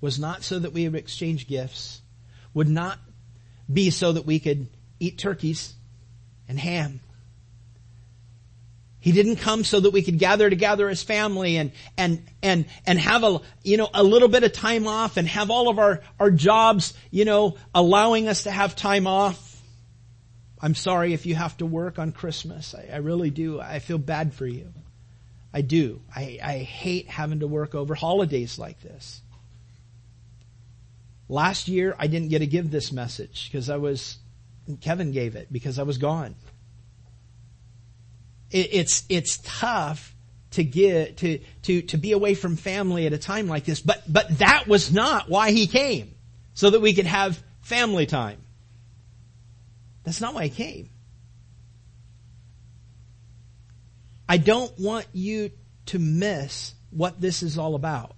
was 0.00 0.18
not 0.18 0.44
so 0.44 0.58
that 0.58 0.72
we 0.72 0.88
would 0.88 0.98
exchange 0.98 1.48
gifts, 1.48 2.02
would 2.54 2.68
not 2.68 2.98
be 3.72 3.90
so 3.90 4.12
that 4.12 4.26
we 4.26 4.38
could 4.38 4.68
eat 5.00 5.18
turkeys 5.18 5.74
and 6.48 6.58
ham. 6.58 7.00
He 9.06 9.12
didn't 9.12 9.36
come 9.36 9.62
so 9.62 9.78
that 9.78 9.92
we 9.92 10.02
could 10.02 10.18
gather 10.18 10.50
together 10.50 10.88
as 10.88 11.00
family 11.00 11.58
and, 11.58 11.70
and, 11.96 12.24
and, 12.42 12.64
and 12.86 12.98
have 12.98 13.22
a, 13.22 13.40
you 13.62 13.76
know, 13.76 13.88
a 13.94 14.02
little 14.02 14.26
bit 14.26 14.42
of 14.42 14.52
time 14.52 14.88
off 14.88 15.16
and 15.16 15.28
have 15.28 15.48
all 15.48 15.68
of 15.68 15.78
our, 15.78 16.00
our 16.18 16.32
jobs, 16.32 16.92
you 17.12 17.24
know, 17.24 17.56
allowing 17.72 18.26
us 18.26 18.42
to 18.42 18.50
have 18.50 18.74
time 18.74 19.06
off. 19.06 19.62
I'm 20.60 20.74
sorry 20.74 21.12
if 21.12 21.24
you 21.24 21.36
have 21.36 21.56
to 21.58 21.66
work 21.66 22.00
on 22.00 22.10
Christmas. 22.10 22.74
I, 22.74 22.94
I 22.94 22.96
really 22.96 23.30
do. 23.30 23.60
I 23.60 23.78
feel 23.78 23.96
bad 23.96 24.34
for 24.34 24.44
you. 24.44 24.72
I 25.54 25.60
do. 25.60 26.02
I, 26.12 26.40
I 26.42 26.58
hate 26.58 27.08
having 27.08 27.38
to 27.38 27.46
work 27.46 27.76
over 27.76 27.94
holidays 27.94 28.58
like 28.58 28.80
this. 28.80 29.22
Last 31.28 31.68
year 31.68 31.94
I 31.96 32.08
didn't 32.08 32.30
get 32.30 32.40
to 32.40 32.46
give 32.48 32.72
this 32.72 32.90
message 32.90 33.52
because 33.52 33.70
I 33.70 33.76
was, 33.76 34.18
Kevin 34.80 35.12
gave 35.12 35.36
it 35.36 35.52
because 35.52 35.78
I 35.78 35.84
was 35.84 35.98
gone 35.98 36.34
it, 38.56 38.70
it's, 38.72 39.04
it's 39.10 39.38
tough 39.44 40.14
to 40.52 40.64
get, 40.64 41.18
to, 41.18 41.38
to, 41.62 41.82
to 41.82 41.96
be 41.98 42.12
away 42.12 42.34
from 42.34 42.56
family 42.56 43.06
at 43.06 43.12
a 43.12 43.18
time 43.18 43.48
like 43.48 43.64
this. 43.64 43.80
But, 43.80 44.02
but 44.10 44.38
that 44.38 44.66
was 44.66 44.90
not 44.90 45.28
why 45.28 45.50
he 45.50 45.66
came. 45.66 46.14
So 46.54 46.70
that 46.70 46.80
we 46.80 46.94
could 46.94 47.06
have 47.06 47.42
family 47.60 48.06
time. 48.06 48.40
That's 50.04 50.22
not 50.22 50.32
why 50.32 50.44
he 50.44 50.50
came. 50.50 50.88
I 54.26 54.38
don't 54.38 54.72
want 54.78 55.06
you 55.12 55.50
to 55.86 55.98
miss 55.98 56.74
what 56.90 57.20
this 57.20 57.42
is 57.42 57.58
all 57.58 57.74
about. 57.74 58.16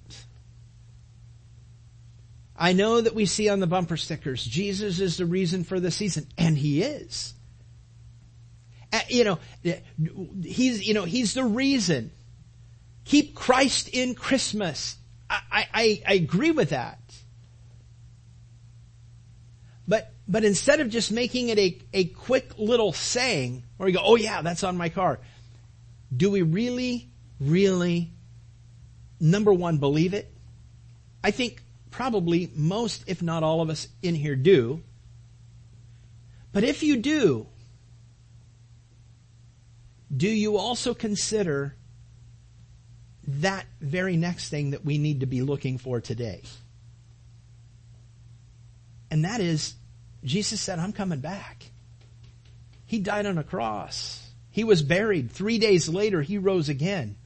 I 2.57 2.73
know 2.73 3.01
that 3.01 3.15
we 3.15 3.27
see 3.27 3.49
on 3.49 3.59
the 3.59 3.67
bumper 3.67 3.97
stickers, 3.97 4.45
Jesus 4.45 5.01
is 5.01 5.17
the 5.17 5.27
reason 5.27 5.65
for 5.65 5.81
the 5.81 5.91
season, 5.91 6.29
and 6.39 6.57
he 6.57 6.83
is. 6.83 7.35
Uh, 8.93 9.01
you 9.09 9.25
know, 9.25 9.39
he's, 10.43 10.87
you 10.87 10.95
know, 10.95 11.05
he's 11.05 11.35
the 11.35 11.45
reason. 11.45 12.11
Keep 13.05 13.35
Christ 13.35 13.89
in 13.89 14.15
Christmas. 14.15 14.97
I, 15.29 15.67
I, 15.73 16.03
I 16.07 16.13
agree 16.15 16.53
with 16.53 16.71
that. 16.71 16.99
But, 19.87 20.13
but 20.27 20.45
instead 20.45 20.81
of 20.81 20.91
just 20.91 21.13
making 21.13 21.49
it 21.49 21.59
a, 21.59 21.79
a 21.93 22.05
quick 22.05 22.59
little 22.59 22.93
saying, 22.93 23.65
where 23.77 23.87
we 23.87 23.93
go, 23.93 24.01
oh 24.03 24.17
yeah, 24.17 24.43
that's 24.43 24.63
on 24.65 24.77
my 24.77 24.89
car. 24.89 25.21
Do 26.15 26.31
we 26.31 26.43
really, 26.43 27.09
really, 27.41 28.11
number 29.21 29.53
one, 29.53 29.79
believe 29.79 30.15
it? 30.15 30.33
I 31.23 31.31
think 31.31 31.63
probably 31.91 32.51
most, 32.55 33.05
if 33.07 33.23
not 33.23 33.43
all 33.43 33.61
of 33.61 33.71
us 33.71 33.89
in 34.03 34.15
here 34.15 34.37
do. 34.37 34.83
But 36.53 36.65
if 36.65 36.83
you 36.83 36.97
do, 36.97 37.47
do 40.15 40.29
you 40.29 40.57
also 40.57 40.95
consider 40.95 41.75
that 43.27 43.67
very 43.81 44.17
next 44.17 44.49
thing 44.49 44.71
that 44.71 44.85
we 44.85 44.99
need 44.99 45.21
to 45.21 45.27
be 45.27 45.43
looking 45.43 45.79
for 45.79 46.01
today? 46.01 46.43
And 49.11 49.25
that 49.25 49.41
is, 49.41 49.75
Jesus 50.25 50.61
said, 50.61 50.79
I'm 50.79 50.93
coming 50.93 51.21
back. 51.21 51.65
He 52.87 52.99
died 52.99 53.27
on 53.27 53.37
a 53.37 53.45
cross. 53.45 54.27
He 54.51 54.65
was 54.65 54.83
buried. 54.83 55.31
Three 55.31 55.59
days 55.59 55.89
later, 55.89 56.23
he 56.23 56.39
rose 56.39 56.69
again. 56.69 57.17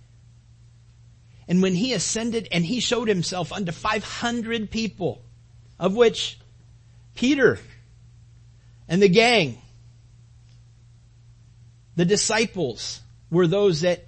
And 1.47 1.63
when 1.63 1.75
he 1.75 1.93
ascended 1.93 2.49
and 2.51 2.65
he 2.65 2.81
showed 2.81 3.09
himself 3.09 3.53
unto 3.53 3.73
500 3.73 4.71
people, 4.71 5.23
of 5.79 5.95
which 5.95 6.39
Peter 7.15 7.59
and 8.89 9.01
the 9.01 9.09
gang 9.09 9.62
the 11.97 12.05
disciples 12.05 13.01
were 13.31 13.47
those 13.47 13.83
that 13.83 14.07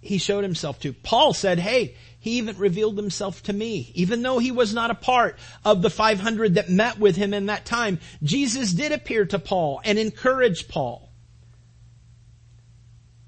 he 0.00 0.18
showed 0.18 0.44
himself 0.44 0.80
to. 0.80 0.92
Paul 0.92 1.34
said, 1.34 1.58
hey, 1.58 1.94
he 2.20 2.38
even 2.38 2.58
revealed 2.58 2.96
himself 2.96 3.42
to 3.44 3.52
me. 3.52 3.92
Even 3.94 4.22
though 4.22 4.38
he 4.38 4.50
was 4.50 4.74
not 4.74 4.90
a 4.90 4.94
part 4.94 5.38
of 5.64 5.82
the 5.82 5.90
500 5.90 6.54
that 6.54 6.68
met 6.68 6.98
with 6.98 7.16
him 7.16 7.34
in 7.34 7.46
that 7.46 7.64
time, 7.64 8.00
Jesus 8.22 8.72
did 8.72 8.92
appear 8.92 9.24
to 9.26 9.38
Paul 9.38 9.80
and 9.84 9.98
encourage 9.98 10.68
Paul. 10.68 11.08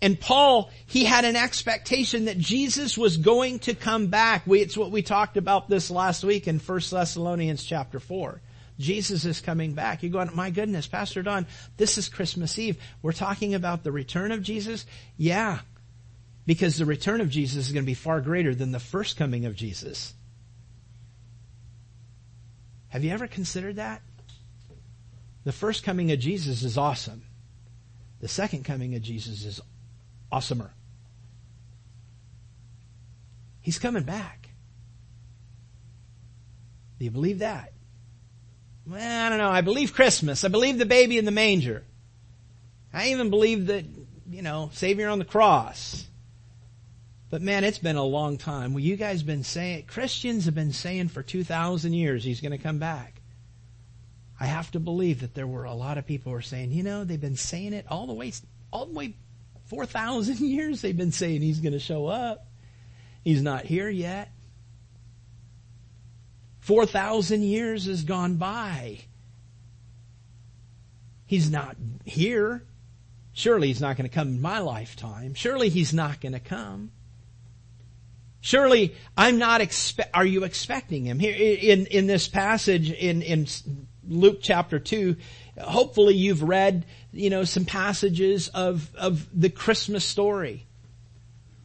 And 0.01 0.19
Paul, 0.19 0.71
he 0.87 1.05
had 1.05 1.25
an 1.25 1.35
expectation 1.35 2.27
that 2.27 2.39
Jesus 2.39 2.97
was 2.97 3.17
going 3.17 3.59
to 3.61 3.75
come 3.75 4.07
back. 4.07 4.47
We, 4.47 4.61
it's 4.61 4.77
what 4.77 4.93
we 4.93 5.03
talked 5.03 5.37
about 5.37 5.69
this 5.69 5.91
last 5.91 6.23
week 6.23 6.47
in 6.47 6.61
1 6.61 6.81
Thessalonians 6.91 7.65
chapter 7.65 7.99
4. 7.99 8.41
Jesus 8.79 9.25
is 9.25 9.41
coming 9.41 9.73
back. 9.75 10.03
You're 10.03 10.13
going, 10.13 10.31
my 10.35 10.51
goodness, 10.51 10.87
Pastor 10.87 11.23
Don, 11.23 11.47
this 11.77 11.99
is 11.99 12.09
Christmas 12.09 12.59
Eve. 12.59 12.81
We're 13.03 13.13
talking 13.13 13.55
about 13.55 13.83
the 13.83 13.93
return 13.93 14.31
of 14.31 14.43
Jesus? 14.43 14.87
Yeah. 15.17 15.61
Because 16.47 16.79
the 16.79 16.87
return 16.87 17.21
of 17.21 17.29
Jesus 17.29 17.67
is 17.67 17.73
going 17.73 17.85
to 17.85 17.91
be 17.91 17.95
far 17.95 18.21
greater 18.21 18.55
than 18.55 18.71
the 18.71 18.79
first 18.79 19.17
coming 19.17 19.47
of 19.47 19.57
Jesus. 19.57 20.15
Have 22.89 23.05
you 23.05 23.11
ever 23.11 23.27
considered 23.27 23.77
that? 23.77 24.01
The 25.45 25.53
first 25.53 25.83
coming 25.83 26.13
of 26.13 26.19
Jesus 26.19 26.63
is 26.63 26.79
awesome. 26.79 27.23
The 28.21 28.29
second 28.29 28.65
coming 28.65 28.95
of 28.95 29.03
Jesus 29.03 29.45
is 29.45 29.61
awesomer. 30.33 30.71
He's 33.61 33.79
coming 33.79 34.05
back. 34.05 34.49
Do 36.99 37.05
you 37.05 37.11
believe 37.11 37.41
that? 37.41 37.73
Well, 38.89 39.27
I 39.27 39.29
don't 39.29 39.39
know. 39.39 39.51
I 39.51 39.61
believe 39.61 39.93
Christmas. 39.93 40.45
I 40.45 40.49
believe 40.49 40.79
the 40.79 40.87
baby 40.87 41.19
in 41.19 41.25
the 41.25 41.31
manger. 41.31 41.85
I 42.93 43.11
even 43.11 43.31
believe 43.31 43.67
that, 43.67 43.85
you 44.31 44.43
know, 44.43 44.71
Savior 44.73 45.09
on 45.09 45.19
the 45.19 45.25
cross. 45.25 46.07
But 47.31 47.43
man, 47.43 47.65
it's 47.65 47.79
been 47.79 47.97
a 47.97 48.05
long 48.05 48.39
time. 48.39 48.73
Well, 48.73 48.83
you 48.83 48.97
guys 48.97 49.23
been 49.23 49.45
saying, 49.45 49.85
Christians 49.87 50.47
have 50.47 50.55
been 50.55 50.73
saying 50.73 51.09
for 51.09 51.23
2,000 51.23 51.93
years 51.93 52.25
he's 52.25 52.41
going 52.41 52.53
to 52.53 52.59
come 52.59 52.79
back. 52.79 53.21
I 54.41 54.47
have 54.47 54.71
to 54.71 54.81
believe 54.81 55.21
that 55.21 55.35
there 55.35 55.47
were 55.47 55.65
a 55.65 55.75
lot 55.75 55.99
of 55.99 56.07
people 56.07 56.31
who 56.31 56.37
were 56.37 56.43
saying, 56.43 56.73
you 56.73 56.83
know, 56.83 57.05
they've 57.05 57.21
been 57.21 57.37
saying 57.37 57.75
it 57.75 57.85
all 57.91 58.07
the 58.07 58.15
way, 58.15 58.33
all 58.73 58.87
the 58.87 58.95
way 58.95 59.15
4,000 59.67 60.39
years 60.39 60.81
they've 60.81 60.97
been 60.97 61.13
saying 61.13 61.43
he's 61.43 61.61
going 61.61 61.73
to 61.73 61.79
show 61.79 62.07
up. 62.07 62.47
He's 63.23 63.43
not 63.43 63.65
here 63.65 63.91
yet. 63.91 64.31
4,000 66.69 67.45
years 67.45 67.87
has 67.87 68.05
gone 68.05 68.35
by. 68.35 68.99
He's 71.25 71.51
not 71.51 71.79
here. 72.05 72.63
Surely 73.33 73.69
he's 73.69 73.81
not 73.81 73.97
going 73.97 74.07
to 74.07 74.15
come 74.15 74.29
in 74.29 74.43
my 74.43 74.59
lifetime. 74.59 75.33
Surely 75.33 75.71
he's 75.71 75.95
not 75.95 76.21
going 76.21 76.35
to 76.35 76.41
come. 76.41 76.91
Surely 78.43 78.95
I'm 79.17 79.39
not 79.39 79.63
expect, 79.63 80.11
are 80.15 80.27
you 80.27 80.45
expecting 80.45 81.07
him? 81.07 81.19
Here 81.19 81.35
in, 81.35 81.87
in 81.87 82.07
this 82.07 82.29
passage 82.29 82.91
in, 82.91 83.23
in 83.23 83.47
Luke 84.07 84.41
chapter 84.43 84.79
2, 84.79 85.17
hopefully 85.59 86.17
you've 86.17 86.43
read, 86.43 86.85
you 87.15 87.31
know, 87.31 87.45
some 87.45 87.65
passages 87.65 88.49
of, 88.49 88.95
of 88.95 89.27
the 89.33 89.49
Christmas 89.49 90.05
story. 90.05 90.67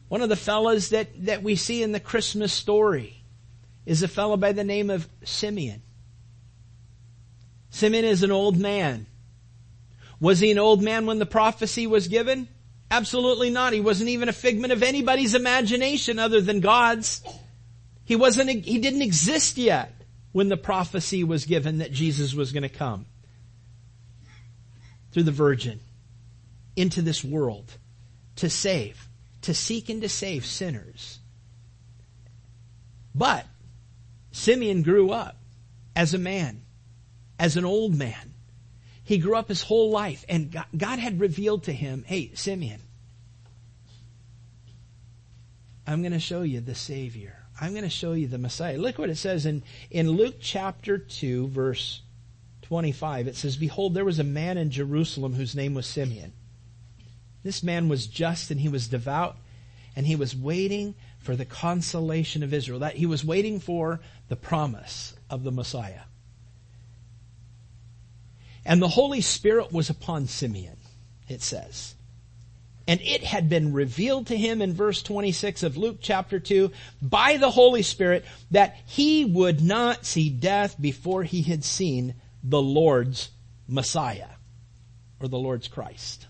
One 0.08 0.22
of 0.22 0.30
the 0.30 0.34
fellows 0.34 0.88
that, 0.88 1.26
that 1.26 1.42
we 1.42 1.56
see 1.56 1.82
in 1.82 1.92
the 1.92 2.00
Christmas 2.00 2.54
story 2.54 3.23
is 3.86 4.02
a 4.02 4.08
fellow 4.08 4.36
by 4.36 4.52
the 4.52 4.64
name 4.64 4.90
of 4.90 5.08
Simeon. 5.24 5.82
Simeon 7.70 8.04
is 8.04 8.22
an 8.22 8.30
old 8.30 8.56
man. 8.56 9.06
Was 10.20 10.40
he 10.40 10.50
an 10.50 10.58
old 10.58 10.82
man 10.82 11.06
when 11.06 11.18
the 11.18 11.26
prophecy 11.26 11.86
was 11.86 12.08
given? 12.08 12.48
Absolutely 12.90 13.50
not. 13.50 13.72
He 13.72 13.80
wasn't 13.80 14.10
even 14.10 14.28
a 14.28 14.32
figment 14.32 14.72
of 14.72 14.82
anybody's 14.82 15.34
imagination 15.34 16.18
other 16.18 16.40
than 16.40 16.60
God's. 16.60 17.22
He 18.04 18.16
wasn't, 18.16 18.50
he 18.50 18.78
didn't 18.78 19.02
exist 19.02 19.58
yet 19.58 19.92
when 20.32 20.48
the 20.48 20.56
prophecy 20.56 21.24
was 21.24 21.44
given 21.44 21.78
that 21.78 21.92
Jesus 21.92 22.34
was 22.34 22.52
going 22.52 22.62
to 22.62 22.68
come 22.68 23.06
through 25.12 25.24
the 25.24 25.32
virgin 25.32 25.80
into 26.76 27.02
this 27.02 27.24
world 27.24 27.72
to 28.36 28.50
save, 28.50 29.08
to 29.42 29.54
seek 29.54 29.88
and 29.88 30.02
to 30.02 30.08
save 30.08 30.44
sinners. 30.44 31.18
But 33.14 33.46
Simeon 34.34 34.82
grew 34.82 35.12
up 35.12 35.36
as 35.94 36.12
a 36.12 36.18
man, 36.18 36.62
as 37.38 37.56
an 37.56 37.64
old 37.64 37.94
man. 37.94 38.34
He 39.04 39.18
grew 39.18 39.36
up 39.36 39.46
his 39.46 39.62
whole 39.62 39.90
life 39.90 40.24
and 40.28 40.52
God, 40.76 40.98
had 40.98 41.20
revealed 41.20 41.62
to 41.64 41.72
him, 41.72 42.02
hey, 42.04 42.32
Simeon, 42.34 42.80
I'm 45.86 46.02
going 46.02 46.12
to 46.12 46.18
show 46.18 46.42
you 46.42 46.60
the 46.60 46.74
Savior. 46.74 47.44
I'm 47.60 47.70
going 47.70 47.84
to 47.84 47.88
show 47.88 48.14
you 48.14 48.26
the 48.26 48.38
Messiah. 48.38 48.76
Look 48.76 48.98
what 48.98 49.08
it 49.08 49.18
says 49.18 49.46
in, 49.46 49.62
in 49.88 50.10
Luke 50.10 50.38
chapter 50.40 50.98
2 50.98 51.46
verse 51.46 52.02
25. 52.62 53.28
It 53.28 53.36
says, 53.36 53.56
Behold, 53.56 53.94
there 53.94 54.04
was 54.04 54.18
a 54.18 54.24
man 54.24 54.58
in 54.58 54.72
Jerusalem 54.72 55.34
whose 55.34 55.54
name 55.54 55.74
was 55.74 55.86
Simeon. 55.86 56.32
This 57.44 57.62
man 57.62 57.88
was 57.88 58.08
just 58.08 58.50
and 58.50 58.60
he 58.60 58.68
was 58.68 58.88
devout 58.88 59.36
and 59.94 60.08
he 60.08 60.16
was 60.16 60.34
waiting 60.34 60.96
for 61.24 61.34
the 61.34 61.44
consolation 61.44 62.42
of 62.42 62.54
Israel. 62.54 62.80
That 62.80 62.96
he 62.96 63.06
was 63.06 63.24
waiting 63.24 63.58
for 63.60 64.00
the 64.28 64.36
promise 64.36 65.14
of 65.28 65.42
the 65.42 65.50
Messiah. 65.50 66.02
And 68.64 68.80
the 68.80 68.88
Holy 68.88 69.20
Spirit 69.20 69.72
was 69.72 69.90
upon 69.90 70.26
Simeon, 70.26 70.76
it 71.28 71.42
says. 71.42 71.94
And 72.86 73.00
it 73.00 73.24
had 73.24 73.48
been 73.48 73.72
revealed 73.72 74.26
to 74.26 74.36
him 74.36 74.60
in 74.60 74.74
verse 74.74 75.02
26 75.02 75.62
of 75.62 75.76
Luke 75.76 75.98
chapter 76.00 76.38
2 76.38 76.70
by 77.00 77.38
the 77.38 77.50
Holy 77.50 77.82
Spirit 77.82 78.24
that 78.50 78.76
he 78.86 79.24
would 79.24 79.62
not 79.62 80.04
see 80.04 80.28
death 80.28 80.76
before 80.80 81.22
he 81.24 81.42
had 81.42 81.64
seen 81.64 82.14
the 82.42 82.60
Lord's 82.60 83.30
Messiah 83.66 84.28
or 85.20 85.28
the 85.28 85.38
Lord's 85.38 85.68
Christ. 85.68 86.26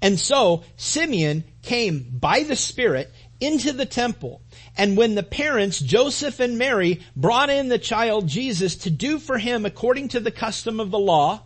And 0.00 0.18
so 0.18 0.64
Simeon 0.76 1.44
came 1.62 2.08
by 2.18 2.44
the 2.44 2.56
Spirit 2.56 3.12
into 3.40 3.72
the 3.72 3.86
temple. 3.86 4.42
And 4.76 4.96
when 4.96 5.14
the 5.14 5.22
parents, 5.22 5.80
Joseph 5.80 6.40
and 6.40 6.58
Mary, 6.58 7.00
brought 7.16 7.50
in 7.50 7.68
the 7.68 7.78
child 7.78 8.28
Jesus 8.28 8.76
to 8.76 8.90
do 8.90 9.18
for 9.18 9.38
him 9.38 9.66
according 9.66 10.08
to 10.08 10.20
the 10.20 10.30
custom 10.30 10.80
of 10.80 10.90
the 10.90 10.98
law, 10.98 11.42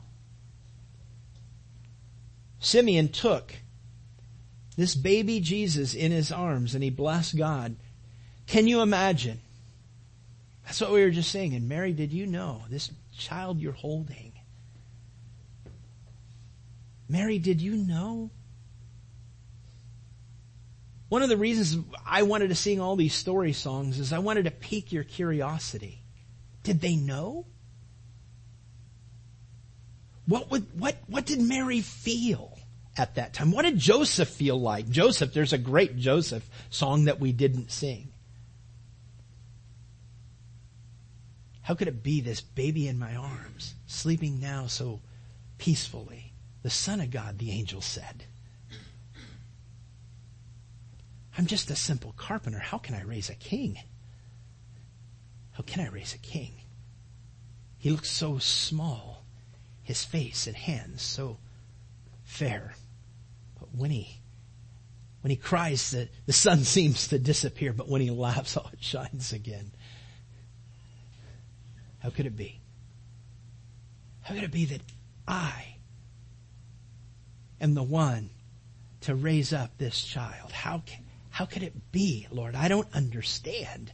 Simeon 2.60 3.08
took 3.08 3.54
this 4.76 4.94
baby 4.94 5.40
Jesus 5.40 5.94
in 5.94 6.12
his 6.12 6.30
arms 6.30 6.74
and 6.74 6.84
he 6.84 6.90
blessed 6.90 7.36
God. 7.36 7.76
Can 8.46 8.66
you 8.66 8.80
imagine? 8.80 9.40
That's 10.64 10.80
what 10.80 10.92
we 10.92 11.02
were 11.02 11.10
just 11.10 11.30
saying. 11.30 11.54
And 11.54 11.68
Mary, 11.68 11.92
did 11.92 12.12
you 12.12 12.26
know 12.26 12.62
this 12.70 12.90
child 13.16 13.60
you're 13.60 13.72
holding? 13.72 14.32
Mary, 17.08 17.38
did 17.38 17.60
you 17.60 17.76
know 17.76 18.30
one 21.12 21.22
of 21.22 21.28
the 21.28 21.36
reasons 21.36 21.76
I 22.06 22.22
wanted 22.22 22.48
to 22.48 22.54
sing 22.54 22.80
all 22.80 22.96
these 22.96 23.12
story 23.12 23.52
songs 23.52 23.98
is 23.98 24.14
I 24.14 24.20
wanted 24.20 24.46
to 24.46 24.50
pique 24.50 24.92
your 24.92 25.04
curiosity. 25.04 26.00
Did 26.62 26.80
they 26.80 26.96
know? 26.96 27.44
What 30.24 30.50
would, 30.50 30.80
what, 30.80 30.96
what 31.08 31.26
did 31.26 31.38
Mary 31.42 31.82
feel 31.82 32.58
at 32.96 33.16
that 33.16 33.34
time? 33.34 33.52
What 33.52 33.66
did 33.66 33.76
Joseph 33.76 34.30
feel 34.30 34.58
like? 34.58 34.88
Joseph, 34.88 35.34
there's 35.34 35.52
a 35.52 35.58
great 35.58 35.98
Joseph 35.98 36.48
song 36.70 37.04
that 37.04 37.20
we 37.20 37.30
didn't 37.32 37.70
sing. 37.70 38.08
How 41.60 41.74
could 41.74 41.88
it 41.88 42.02
be 42.02 42.22
this 42.22 42.40
baby 42.40 42.88
in 42.88 42.98
my 42.98 43.16
arms, 43.16 43.74
sleeping 43.86 44.40
now 44.40 44.66
so 44.66 45.02
peacefully? 45.58 46.32
The 46.62 46.70
Son 46.70 47.02
of 47.02 47.10
God, 47.10 47.36
the 47.38 47.50
angel 47.50 47.82
said. 47.82 48.24
I'm 51.36 51.46
just 51.46 51.70
a 51.70 51.76
simple 51.76 52.14
carpenter. 52.16 52.58
How 52.58 52.78
can 52.78 52.94
I 52.94 53.02
raise 53.02 53.30
a 53.30 53.34
king? 53.34 53.78
How 55.52 55.62
can 55.62 55.84
I 55.84 55.88
raise 55.88 56.14
a 56.14 56.18
king? 56.18 56.52
He 57.78 57.90
looks 57.90 58.10
so 58.10 58.38
small, 58.38 59.24
his 59.82 60.04
face 60.04 60.46
and 60.46 60.56
hands 60.56 61.02
so 61.02 61.38
fair. 62.22 62.74
But 63.58 63.74
when 63.74 63.90
he, 63.90 64.20
when 65.20 65.30
he 65.30 65.36
cries, 65.36 65.90
the, 65.90 66.08
the 66.26 66.32
sun 66.32 66.58
seems 66.64 67.08
to 67.08 67.18
disappear, 67.18 67.72
but 67.72 67.88
when 67.88 68.00
he 68.00 68.10
laughs, 68.10 68.56
oh, 68.56 68.68
it 68.72 68.82
shines 68.82 69.32
again. 69.32 69.72
How 72.00 72.10
could 72.10 72.26
it 72.26 72.36
be? 72.36 72.60
How 74.22 74.34
could 74.34 74.44
it 74.44 74.52
be 74.52 74.64
that 74.66 74.80
I 75.26 75.76
am 77.60 77.74
the 77.74 77.82
one 77.82 78.30
to 79.02 79.14
raise 79.14 79.52
up 79.52 79.78
this 79.78 80.02
child? 80.02 80.52
How 80.52 80.82
can, 80.84 81.01
how 81.32 81.46
could 81.46 81.62
it 81.62 81.90
be, 81.90 82.26
Lord? 82.30 82.54
I 82.54 82.68
don't 82.68 82.94
understand. 82.94 83.90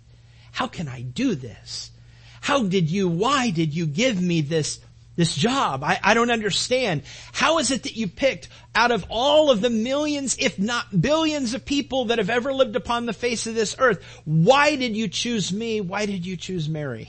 How 0.51 0.66
can 0.66 0.88
I 0.88 1.03
do 1.03 1.37
this? 1.37 1.92
How 2.40 2.64
did 2.64 2.90
you, 2.90 3.09
why 3.09 3.51
did 3.51 3.72
you 3.72 3.87
give 3.87 4.20
me 4.20 4.40
this, 4.40 4.81
this 5.14 5.37
job? 5.37 5.85
I, 5.85 6.01
I 6.03 6.14
don't 6.14 6.33
understand. 6.33 7.05
How 7.33 7.59
is 7.59 7.70
it 7.70 7.85
that 7.85 7.94
you 7.94 8.09
picked 8.09 8.48
out 8.74 8.90
of 8.90 9.07
all 9.09 9.53
of 9.53 9.61
the 9.61 9.70
millions, 9.70 10.37
if 10.40 10.59
not 10.59 11.01
billions 11.01 11.55
of 11.55 11.64
people 11.64 12.07
that 12.07 12.18
have 12.18 12.29
ever 12.29 12.53
lived 12.53 12.74
upon 12.74 13.07
the 13.07 13.12
face 13.12 13.46
of 13.46 13.55
this 13.55 13.77
earth? 13.79 14.05
Why 14.24 14.74
did 14.74 14.96
you 14.96 15.07
choose 15.07 15.53
me? 15.53 15.81
Why 15.81 16.07
did 16.07 16.27
you 16.27 16.37
choose 16.37 16.68
Mary? 16.68 17.09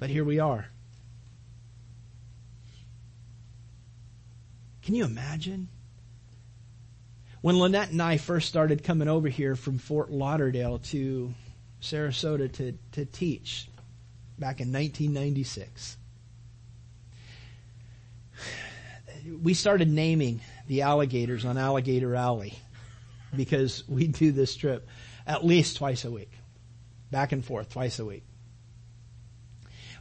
But 0.00 0.10
here 0.10 0.24
we 0.24 0.40
are. 0.40 0.66
Can 4.82 4.96
you 4.96 5.04
imagine? 5.04 5.68
When 7.42 7.58
Lynette 7.58 7.90
and 7.90 8.02
I 8.02 8.18
first 8.18 8.48
started 8.48 8.84
coming 8.84 9.08
over 9.08 9.28
here 9.28 9.56
from 9.56 9.78
Fort 9.78 10.10
Lauderdale 10.10 10.78
to 10.90 11.32
Sarasota 11.80 12.52
to, 12.52 12.78
to 12.92 13.06
teach 13.06 13.66
back 14.38 14.60
in 14.60 14.70
1996, 14.70 15.96
we 19.42 19.54
started 19.54 19.88
naming 19.88 20.42
the 20.66 20.82
alligators 20.82 21.46
on 21.46 21.56
Alligator 21.56 22.14
Alley 22.14 22.58
because 23.34 23.88
we 23.88 24.06
do 24.06 24.32
this 24.32 24.54
trip 24.54 24.86
at 25.26 25.44
least 25.44 25.78
twice 25.78 26.04
a 26.04 26.10
week, 26.10 26.32
back 27.10 27.32
and 27.32 27.42
forth 27.42 27.70
twice 27.70 27.98
a 27.98 28.04
week. 28.04 28.24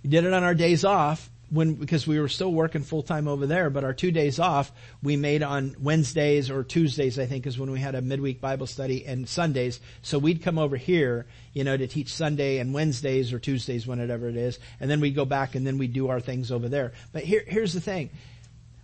We 0.03 0.09
did 0.09 0.25
it 0.25 0.33
on 0.33 0.43
our 0.43 0.55
days 0.55 0.83
off 0.83 1.29
when 1.49 1.75
because 1.75 2.05
we 2.05 2.19
were 2.19 2.27
still 2.27 2.51
working 2.51 2.83
full 2.83 3.03
time 3.03 3.27
over 3.27 3.45
there, 3.45 3.69
but 3.69 3.83
our 3.83 3.93
two 3.93 4.11
days 4.11 4.39
off 4.39 4.71
we 5.01 5.15
made 5.15 5.43
on 5.43 5.75
Wednesdays 5.79 6.49
or 6.49 6.63
Tuesdays, 6.63 7.17
I 7.17 7.25
think, 7.25 7.47
is 7.47 7.57
when 7.57 7.71
we 7.71 7.79
had 7.79 7.95
a 7.95 8.01
midweek 8.01 8.39
Bible 8.39 8.67
study 8.67 9.05
and 9.05 9.27
Sundays. 9.27 9.79
So 10.01 10.19
we'd 10.19 10.43
come 10.43 10.57
over 10.57 10.77
here, 10.77 11.25
you 11.53 11.63
know, 11.63 11.75
to 11.75 11.87
teach 11.87 12.13
Sunday 12.13 12.59
and 12.59 12.73
Wednesdays 12.73 13.33
or 13.33 13.39
Tuesdays, 13.39 13.87
whenever 13.87 14.29
it 14.29 14.37
is, 14.37 14.59
and 14.79 14.89
then 14.89 15.01
we'd 15.01 15.15
go 15.15 15.25
back 15.25 15.55
and 15.55 15.65
then 15.65 15.77
we'd 15.77 15.93
do 15.93 16.09
our 16.09 16.19
things 16.19 16.51
over 16.51 16.69
there. 16.69 16.93
But 17.11 17.23
here, 17.23 17.43
here's 17.45 17.73
the 17.73 17.81
thing: 17.81 18.09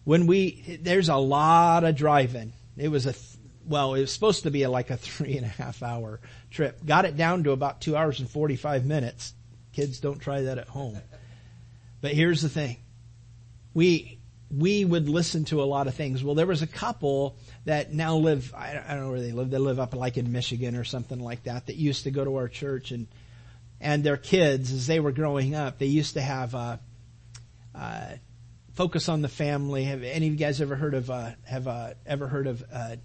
when 0.03 0.27
we 0.27 0.79
there's 0.81 1.09
a 1.09 1.15
lot 1.15 1.83
of 1.83 1.95
driving. 1.95 2.53
It 2.77 2.89
was 2.89 3.05
a 3.05 3.13
well, 3.67 3.95
it 3.95 4.01
was 4.01 4.11
supposed 4.11 4.43
to 4.43 4.51
be 4.51 4.63
a, 4.63 4.69
like 4.69 4.89
a 4.89 4.97
three 5.05 5.37
and 5.37 5.45
a 5.45 5.49
half 5.49 5.83
hour 5.83 6.19
trip. 6.51 6.85
Got 6.85 7.05
it 7.05 7.17
down 7.17 7.43
to 7.43 7.51
about 7.51 7.81
two 7.81 7.95
hours 7.95 8.19
and 8.19 8.29
forty 8.29 8.55
five 8.55 8.85
minutes. 8.85 9.33
Kids 9.73 9.99
don't 9.99 10.19
try 10.19 10.43
that 10.43 10.57
at 10.57 10.69
home. 10.69 10.97
But 12.05 12.13
here's 12.13 12.43
the 12.43 12.49
thing. 12.49 12.77
We, 13.73 14.19
we 14.55 14.85
would 14.85 15.09
listen 15.09 15.43
to 15.45 15.63
a 15.63 15.65
lot 15.65 15.87
of 15.87 15.95
things. 15.95 16.23
Well, 16.23 16.35
there 16.35 16.45
was 16.45 16.61
a 16.61 16.67
couple 16.67 17.35
that 17.65 17.93
now 17.93 18.17
live, 18.17 18.53
I 18.55 18.73
don't 18.87 18.99
know 18.99 19.09
where 19.09 19.21
they 19.21 19.31
live. 19.31 19.49
They 19.49 19.57
live 19.57 19.79
up 19.79 19.95
like 19.95 20.15
in 20.15 20.31
Michigan 20.31 20.75
or 20.75 20.83
something 20.83 21.19
like 21.19 21.45
that 21.45 21.65
that 21.65 21.77
used 21.77 22.03
to 22.03 22.11
go 22.11 22.23
to 22.23 22.35
our 22.35 22.47
church 22.47 22.91
and, 22.91 23.07
and 23.81 24.03
their 24.03 24.17
kids 24.17 24.71
as 24.71 24.85
they 24.85 24.99
were 24.99 25.13
growing 25.13 25.55
up, 25.55 25.79
they 25.79 25.87
used 25.87 26.13
to 26.13 26.21
have, 26.21 26.53
uh, 26.53 26.77
uh, 27.73 28.09
focus 28.75 29.09
on 29.09 29.23
the 29.23 29.27
family. 29.27 29.85
Have 29.85 30.03
any 30.03 30.27
of 30.27 30.33
you 30.33 30.37
guys 30.37 30.61
ever 30.61 30.75
heard 30.75 30.93
of, 30.93 31.09
uh, 31.09 31.31
have, 31.43 31.67
uh, 31.67 31.95
ever 32.05 32.27
heard 32.27 32.45
of, 32.45 32.63
uh, 32.71 32.97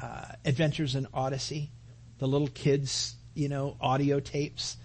uh, 0.00 0.24
Adventures 0.44 0.96
in 0.96 1.06
Odyssey? 1.14 1.70
The 2.18 2.26
little 2.26 2.48
kids, 2.48 3.14
you 3.34 3.48
know, 3.48 3.76
audio 3.80 4.18
tapes. 4.18 4.78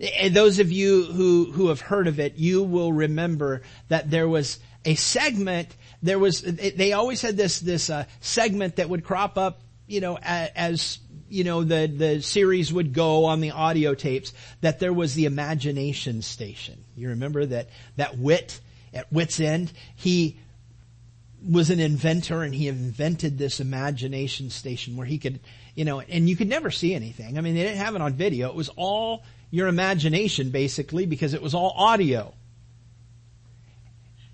And 0.00 0.34
those 0.34 0.58
of 0.58 0.72
you 0.72 1.04
who, 1.04 1.52
who 1.52 1.68
have 1.68 1.80
heard 1.80 2.06
of 2.06 2.18
it, 2.18 2.36
you 2.36 2.62
will 2.62 2.92
remember 2.92 3.62
that 3.88 4.10
there 4.10 4.28
was 4.28 4.58
a 4.84 4.94
segment, 4.94 5.76
there 6.02 6.18
was, 6.18 6.40
they 6.40 6.94
always 6.94 7.20
had 7.20 7.36
this, 7.36 7.60
this, 7.60 7.90
uh, 7.90 8.04
segment 8.20 8.76
that 8.76 8.88
would 8.88 9.04
crop 9.04 9.36
up, 9.36 9.60
you 9.86 10.00
know, 10.00 10.16
as, 10.22 10.98
you 11.28 11.44
know, 11.44 11.64
the, 11.64 11.86
the 11.86 12.22
series 12.22 12.72
would 12.72 12.94
go 12.94 13.26
on 13.26 13.40
the 13.40 13.50
audio 13.50 13.94
tapes, 13.94 14.32
that 14.62 14.80
there 14.80 14.92
was 14.92 15.14
the 15.14 15.26
imagination 15.26 16.22
station. 16.22 16.82
You 16.96 17.10
remember 17.10 17.44
that, 17.44 17.68
that 17.96 18.16
Whit, 18.16 18.58
at 18.94 19.12
Whit's 19.12 19.38
End, 19.38 19.70
he 19.96 20.38
was 21.46 21.70
an 21.70 21.80
inventor 21.80 22.42
and 22.42 22.54
he 22.54 22.68
invented 22.68 23.36
this 23.36 23.60
imagination 23.60 24.48
station 24.48 24.96
where 24.96 25.06
he 25.06 25.18
could, 25.18 25.40
you 25.74 25.84
know, 25.84 26.00
and 26.00 26.28
you 26.28 26.36
could 26.36 26.48
never 26.48 26.70
see 26.70 26.94
anything. 26.94 27.36
I 27.36 27.42
mean, 27.42 27.54
they 27.54 27.62
didn't 27.62 27.78
have 27.78 27.94
it 27.94 28.00
on 28.00 28.14
video. 28.14 28.48
It 28.48 28.54
was 28.54 28.70
all 28.70 29.24
your 29.50 29.68
imagination 29.68 30.50
basically 30.50 31.06
because 31.06 31.34
it 31.34 31.42
was 31.42 31.54
all 31.54 31.72
audio. 31.76 32.32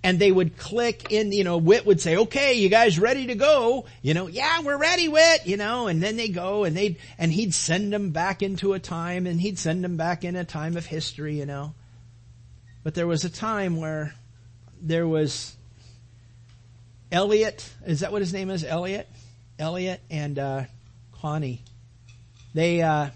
And 0.03 0.19
they 0.19 0.31
would 0.31 0.57
click 0.57 1.11
in, 1.11 1.31
you 1.31 1.43
know, 1.43 1.57
Whit 1.57 1.85
would 1.85 1.99
say, 1.99 2.17
okay, 2.17 2.53
you 2.53 2.69
guys 2.69 2.99
ready 2.99 3.27
to 3.27 3.35
go? 3.35 3.85
You 4.01 4.13
know, 4.13 4.27
yeah, 4.27 4.61
we're 4.61 4.77
ready, 4.77 5.09
Whit, 5.09 5.45
you 5.45 5.57
know, 5.57 5.87
and 5.87 6.01
then 6.01 6.17
they 6.17 6.29
go 6.29 6.63
and 6.63 6.77
they'd, 6.77 6.97
and 7.17 7.31
he'd 7.31 7.53
send 7.53 7.91
them 7.91 8.11
back 8.11 8.41
into 8.41 8.73
a 8.73 8.79
time 8.79 9.25
and 9.25 9.41
he'd 9.41 9.57
send 9.57 9.83
them 9.83 9.97
back 9.97 10.23
in 10.23 10.35
a 10.35 10.45
time 10.45 10.77
of 10.77 10.85
history, 10.85 11.37
you 11.37 11.45
know. 11.45 11.73
But 12.83 12.93
there 12.93 13.07
was 13.07 13.25
a 13.25 13.29
time 13.29 13.75
where 13.75 14.13
there 14.81 15.07
was 15.07 15.57
Elliot, 17.11 17.67
is 17.85 18.01
that 18.01 18.11
what 18.11 18.21
his 18.21 18.31
name 18.31 18.49
is? 18.49 18.63
Elliot? 18.63 19.09
Elliot 19.59 19.99
and, 20.09 20.37
uh, 20.37 20.63
Connie. 21.21 21.63
They, 22.53 22.81
uh, 22.81 23.09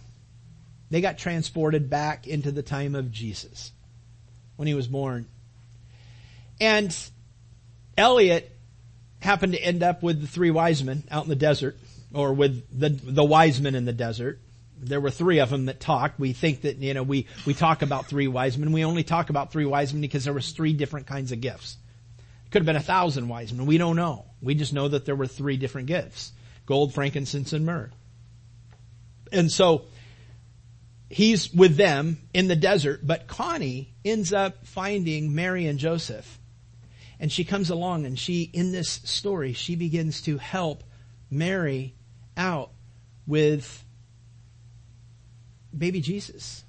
they 0.92 1.02
got 1.02 1.18
transported 1.18 1.90
back 1.90 2.28
into 2.28 2.52
the 2.52 2.62
time 2.62 2.94
of 2.96 3.12
Jesus 3.12 3.72
when 4.58 4.68
he 4.68 4.76
was 4.76 4.88
born. 4.88 5.26
And 6.60 6.96
Elliot 7.98 8.52
happened 9.20 9.54
to 9.54 9.60
end 9.60 9.82
up 9.82 10.04
with 10.04 10.22
the 10.22 10.28
three 10.28 10.52
wise 10.52 10.84
men 10.84 11.04
out 11.10 11.24
in 11.24 11.30
the 11.30 11.36
desert, 11.36 11.78
or 12.14 12.34
with 12.34 12.64
the, 12.78 12.90
the 12.90 13.24
wise 13.24 13.60
men 13.62 13.74
in 13.74 13.86
the 13.86 13.94
desert. 13.94 14.40
There 14.78 15.00
were 15.00 15.12
three 15.12 15.40
of 15.40 15.50
them 15.50 15.68
that 15.68 15.80
talked. 15.80 16.20
We 16.20 16.34
think 16.34 16.62
that, 16.62 16.78
you 16.78 16.94
know, 16.94 17.04
we, 17.04 17.28
we 17.46 17.54
talk 17.54 17.84
about 17.84 18.08
three 18.08 18.28
wise 18.28 18.58
men. 18.58 18.72
We 18.72 18.84
only 18.84 19.04
talk 19.04 19.30
about 19.30 19.52
three 19.52 19.66
wise 19.66 19.94
men 19.94 20.02
because 20.02 20.26
there 20.26 20.34
was 20.34 20.52
three 20.52 20.74
different 20.74 21.08
kinds 21.08 21.32
of 21.32 21.40
gifts. 21.40 21.78
It 22.46 22.52
could 22.52 22.64
have 22.64 22.66
been 22.66 22.76
a 22.76 22.82
thousand 22.82 23.30
wise 23.30 23.54
men. 23.54 23.66
We 23.66 23.78
don't 23.78 23.96
know. 23.96 24.26
We 24.42 24.56
just 24.56 24.74
know 24.74 24.88
that 24.88 25.06
there 25.06 25.16
were 25.16 25.28
three 25.28 25.56
different 25.56 25.88
gifts. 25.88 26.34
Gold, 26.66 26.94
frankincense, 26.94 27.54
and 27.54 27.66
myrrh. 27.66 27.92
And 29.32 29.52
so, 29.52 29.86
he's 31.12 31.54
with 31.54 31.76
them 31.76 32.18
in 32.34 32.48
the 32.48 32.56
desert, 32.56 33.06
but 33.06 33.28
Connie 33.28 33.94
ends 34.06 34.32
up 34.32 34.66
finding 34.66 35.36
Mary 35.36 35.68
and 35.68 35.78
Joseph. 35.78 36.40
And 37.20 37.32
she 37.32 37.44
comes 37.44 37.70
along 37.70 38.06
and 38.06 38.18
she, 38.18 38.44
in 38.44 38.72
this 38.72 38.90
story, 39.04 39.54
she 39.54 39.76
begins 39.76 40.22
to 40.24 40.38
help 40.38 40.84
Mary 41.30 41.94
out 42.36 42.72
with 43.28 43.86
baby 45.78 46.02
Jesus. 46.02 46.64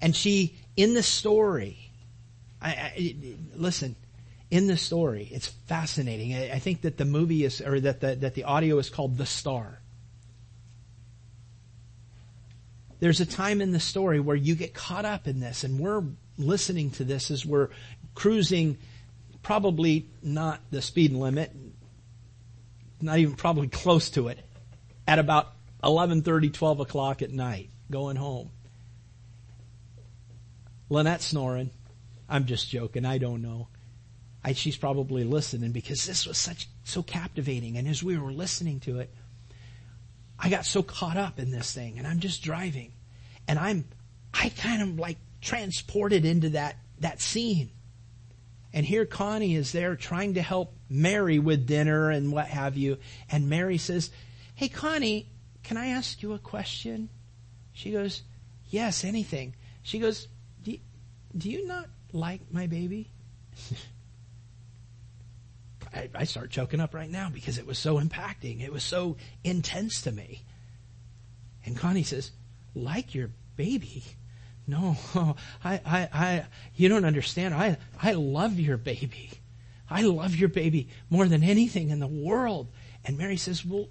And 0.00 0.14
she, 0.14 0.56
in 0.76 0.94
the 0.94 1.02
story, 1.02 1.90
I, 2.62 2.70
I, 2.70 3.14
listen, 3.54 3.96
in 4.50 4.68
the 4.68 4.76
story, 4.76 5.28
it's 5.30 5.48
fascinating. 5.48 6.34
I, 6.34 6.52
I 6.52 6.58
think 6.60 6.82
that 6.82 6.96
the 6.96 7.04
movie 7.04 7.44
is, 7.44 7.60
or 7.60 7.80
that 7.80 8.00
the, 8.00 8.14
that 8.16 8.34
the 8.34 8.44
audio 8.44 8.78
is 8.78 8.88
called 8.88 9.18
The 9.18 9.26
Star. 9.26 9.80
There's 13.00 13.20
a 13.20 13.26
time 13.26 13.60
in 13.60 13.72
the 13.72 13.80
story 13.80 14.20
where 14.20 14.36
you 14.36 14.54
get 14.54 14.74
caught 14.74 15.04
up 15.04 15.28
in 15.28 15.40
this 15.40 15.64
and 15.64 15.78
we're 15.78 16.04
listening 16.38 16.90
to 16.92 17.04
this 17.04 17.30
as 17.30 17.44
we're 17.44 17.68
cruising 18.14 18.78
probably 19.42 20.06
not 20.22 20.60
the 20.70 20.82
speed 20.82 21.12
limit, 21.12 21.52
not 23.00 23.18
even 23.18 23.34
probably 23.34 23.68
close 23.68 24.10
to 24.10 24.28
it, 24.28 24.40
at 25.06 25.18
about 25.18 25.52
11.30, 25.84 26.52
12 26.52 26.80
o'clock 26.80 27.22
at 27.22 27.30
night, 27.30 27.70
going 27.90 28.16
home. 28.16 28.50
Lynette's 30.88 31.26
snoring. 31.26 31.70
I'm 32.28 32.46
just 32.46 32.68
joking. 32.68 33.04
I 33.04 33.18
don't 33.18 33.42
know. 33.42 33.68
I, 34.42 34.52
she's 34.52 34.76
probably 34.76 35.24
listening 35.24 35.72
because 35.72 36.04
this 36.06 36.26
was 36.26 36.38
such, 36.38 36.68
so 36.84 37.02
captivating. 37.02 37.76
And 37.76 37.86
as 37.86 38.02
we 38.02 38.18
were 38.18 38.32
listening 38.32 38.80
to 38.80 39.00
it, 39.00 39.14
I 40.38 40.48
got 40.48 40.66
so 40.66 40.82
caught 40.82 41.16
up 41.16 41.38
in 41.38 41.50
this 41.50 41.72
thing 41.72 41.98
and 41.98 42.06
I'm 42.06 42.20
just 42.20 42.42
driving 42.42 42.92
and 43.48 43.58
I'm, 43.58 43.84
I 44.34 44.50
kind 44.50 44.82
of 44.82 44.98
like 44.98 45.18
transported 45.40 46.24
into 46.24 46.50
that, 46.50 46.76
that 47.00 47.20
scene. 47.20 47.70
And 48.72 48.84
here 48.84 49.06
Connie 49.06 49.54
is 49.54 49.72
there 49.72 49.96
trying 49.96 50.34
to 50.34 50.42
help 50.42 50.74
Mary 50.90 51.38
with 51.38 51.66
dinner 51.66 52.10
and 52.10 52.32
what 52.32 52.46
have 52.48 52.76
you. 52.76 52.98
And 53.30 53.48
Mary 53.48 53.78
says, 53.78 54.10
Hey 54.54 54.68
Connie, 54.68 55.28
can 55.62 55.76
I 55.76 55.88
ask 55.88 56.22
you 56.22 56.34
a 56.34 56.38
question? 56.38 57.08
She 57.72 57.90
goes, 57.90 58.22
Yes, 58.68 59.04
anything. 59.04 59.54
She 59.82 59.98
goes, 59.98 60.28
Do, 60.62 60.76
do 61.36 61.50
you 61.50 61.66
not 61.66 61.86
like 62.12 62.40
my 62.50 62.66
baby? 62.66 63.10
I, 65.96 66.10
I 66.14 66.24
start 66.24 66.50
choking 66.50 66.80
up 66.80 66.94
right 66.94 67.10
now 67.10 67.30
because 67.32 67.58
it 67.58 67.66
was 67.66 67.78
so 67.78 67.98
impacting. 67.98 68.62
It 68.62 68.72
was 68.72 68.84
so 68.84 69.16
intense 69.42 70.02
to 70.02 70.12
me. 70.12 70.42
And 71.64 71.76
Connie 71.76 72.02
says, 72.02 72.30
like 72.74 73.14
your 73.14 73.30
baby? 73.56 74.04
No, 74.66 74.96
I, 75.64 75.80
I, 75.84 76.08
I, 76.12 76.46
you 76.74 76.88
don't 76.88 77.04
understand. 77.04 77.54
I, 77.54 77.78
I 78.00 78.12
love 78.12 78.60
your 78.60 78.76
baby. 78.76 79.30
I 79.88 80.02
love 80.02 80.34
your 80.34 80.48
baby 80.48 80.88
more 81.08 81.26
than 81.26 81.42
anything 81.42 81.90
in 81.90 82.00
the 82.00 82.06
world. 82.06 82.68
And 83.04 83.16
Mary 83.16 83.36
says, 83.36 83.64
well, 83.64 83.88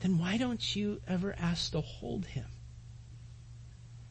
then 0.00 0.18
why 0.18 0.36
don't 0.36 0.76
you 0.76 1.00
ever 1.08 1.34
ask 1.38 1.72
to 1.72 1.80
hold 1.80 2.26
him? 2.26 2.46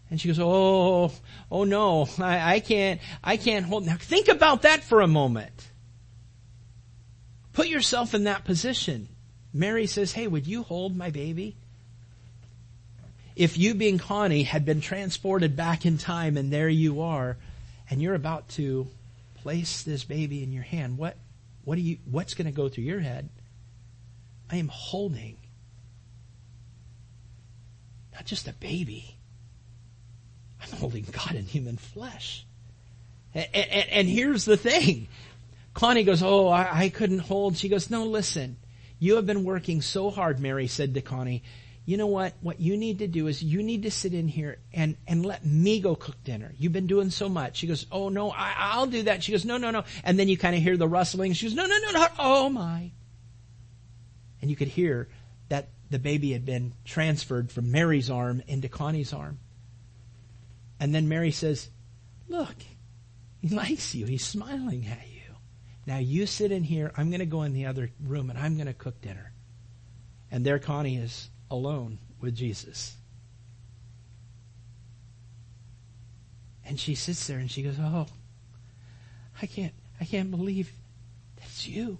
And 0.09 0.19
she 0.19 0.27
goes, 0.27 0.39
oh, 0.39 1.11
oh 1.51 1.63
no, 1.63 2.07
I, 2.17 2.55
I 2.55 2.59
can't, 2.59 2.99
I 3.23 3.37
can't 3.37 3.65
hold. 3.65 3.85
Now 3.85 3.97
think 3.97 4.27
about 4.27 4.63
that 4.63 4.83
for 4.83 5.01
a 5.01 5.07
moment. 5.07 5.68
Put 7.53 7.67
yourself 7.67 8.13
in 8.13 8.25
that 8.25 8.45
position. 8.45 9.07
Mary 9.53 9.87
says, 9.87 10.11
Hey, 10.11 10.27
would 10.27 10.47
you 10.47 10.63
hold 10.63 10.95
my 10.95 11.09
baby? 11.09 11.55
If 13.35 13.57
you 13.57 13.73
being 13.73 13.97
Connie 13.97 14.43
had 14.43 14.65
been 14.65 14.81
transported 14.81 15.55
back 15.55 15.85
in 15.85 15.97
time 15.97 16.35
and 16.37 16.51
there 16.51 16.69
you 16.69 17.01
are, 17.01 17.37
and 17.89 18.01
you're 18.01 18.15
about 18.15 18.49
to 18.49 18.87
place 19.35 19.83
this 19.83 20.03
baby 20.03 20.43
in 20.43 20.51
your 20.51 20.63
hand, 20.63 20.97
what, 20.97 21.15
what 21.63 21.75
do 21.75 21.81
you, 21.81 21.97
what's 22.09 22.33
going 22.33 22.47
to 22.47 22.51
go 22.51 22.67
through 22.67 22.83
your 22.83 22.99
head? 22.99 23.29
I 24.51 24.57
am 24.57 24.67
holding 24.67 25.37
not 28.19 28.25
just 28.25 28.49
a 28.49 28.53
baby. 28.53 29.15
I'm 30.61 30.77
holding 30.77 31.05
God 31.09 31.35
in 31.35 31.45
human 31.45 31.77
flesh. 31.77 32.45
And, 33.33 33.47
and, 33.53 33.89
and 33.89 34.07
here's 34.09 34.43
the 34.43 34.57
thing. 34.57 35.07
Connie 35.79 36.03
goes, 36.03 36.21
Oh, 36.21 36.49
I, 36.49 36.69
I 36.71 36.89
couldn't 36.89 37.19
hold. 37.19 37.55
She 37.55 37.69
goes, 37.69 37.89
No, 37.89 38.03
listen. 38.03 38.57
You 38.99 39.15
have 39.15 39.25
been 39.25 39.45
working 39.45 39.81
so 39.81 40.09
hard, 40.09 40.41
Mary 40.41 40.67
said 40.67 40.93
to 40.95 41.01
Connie. 41.01 41.41
you 41.85 41.95
know 41.95 42.07
what? 42.07 42.33
What 42.41 42.59
you 42.59 42.75
need 42.75 42.99
to 42.99 43.07
do 43.07 43.27
is 43.27 43.41
you 43.41 43.63
need 43.63 43.83
to 43.83 43.91
sit 43.91 44.13
in 44.13 44.27
here 44.27 44.59
and, 44.73 44.97
and 45.07 45.25
let 45.25 45.45
me 45.45 45.79
go 45.79 45.95
cook 45.95 46.21
dinner. 46.25 46.53
You've 46.57 46.73
been 46.73 46.87
doing 46.87 47.11
so 47.11 47.29
much. 47.29 47.55
She 47.55 47.67
goes, 47.67 47.85
oh 47.93 48.09
no, 48.09 48.29
I, 48.29 48.53
I'll 48.57 48.87
do 48.87 49.03
that. 49.03 49.23
She 49.23 49.31
goes, 49.31 49.45
no, 49.45 49.55
no, 49.55 49.71
no. 49.71 49.85
And 50.03 50.19
then 50.19 50.27
you 50.27 50.37
kind 50.37 50.53
of 50.53 50.61
hear 50.61 50.75
the 50.75 50.87
rustling. 50.87 51.31
She 51.31 51.45
goes, 51.45 51.55
no, 51.55 51.65
no, 51.65 51.77
no, 51.77 51.91
no. 51.91 52.07
Oh 52.19 52.49
my. 52.49 52.91
And 54.41 54.49
you 54.49 54.57
could 54.57 54.67
hear 54.67 55.07
that 55.47 55.69
the 55.89 55.99
baby 55.99 56.33
had 56.33 56.45
been 56.45 56.73
transferred 56.83 57.53
from 57.53 57.71
Mary's 57.71 58.09
arm 58.09 58.43
into 58.47 58.67
Connie's 58.67 59.13
arm. 59.13 59.39
And 60.77 60.93
then 60.93 61.07
Mary 61.07 61.31
says, 61.31 61.69
look, 62.27 62.55
he 63.41 63.47
likes 63.47 63.95
you. 63.95 64.05
He's 64.05 64.25
smiling 64.25 64.85
at 64.85 65.07
you. 65.07 65.08
Now 65.89 65.97
you 65.97 66.27
sit 66.27 66.51
in 66.51 66.61
here. 66.61 66.91
I'm 66.95 67.09
going 67.09 67.19
to 67.19 67.25
go 67.25 67.41
in 67.41 67.53
the 67.53 67.65
other 67.65 67.89
room 67.99 68.29
and 68.29 68.37
I'm 68.37 68.57
going 68.57 68.67
to 68.67 68.75
cook 68.75 69.01
dinner. 69.01 69.33
And 70.29 70.45
there 70.45 70.59
Connie 70.59 70.97
is 70.97 71.31
alone 71.49 71.97
with 72.21 72.35
Jesus. 72.35 72.95
And 76.63 76.79
she 76.79 76.93
sits 76.93 77.25
there 77.25 77.39
and 77.39 77.49
she 77.49 77.63
goes, 77.63 77.77
Oh, 77.79 78.05
I 79.41 79.47
can't, 79.47 79.73
I 79.99 80.05
can't 80.05 80.29
believe 80.29 80.71
that's 81.37 81.65
you. 81.65 81.97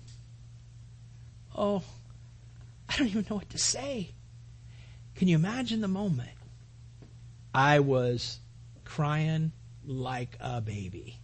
Oh, 1.58 1.82
I 2.88 2.95
don't 2.95 3.08
even 3.08 3.25
know 3.28 3.38
what 3.38 3.49
to 3.49 3.58
say. 3.58 4.12
Can 5.15 5.28
you 5.28 5.36
imagine 5.36 5.82
the 5.82 5.88
moment? 5.88 6.30
I 7.56 7.80
was 7.80 8.38
crying 8.86 9.52
like 9.84 10.38
a 10.39 10.62
baby. 10.62 11.17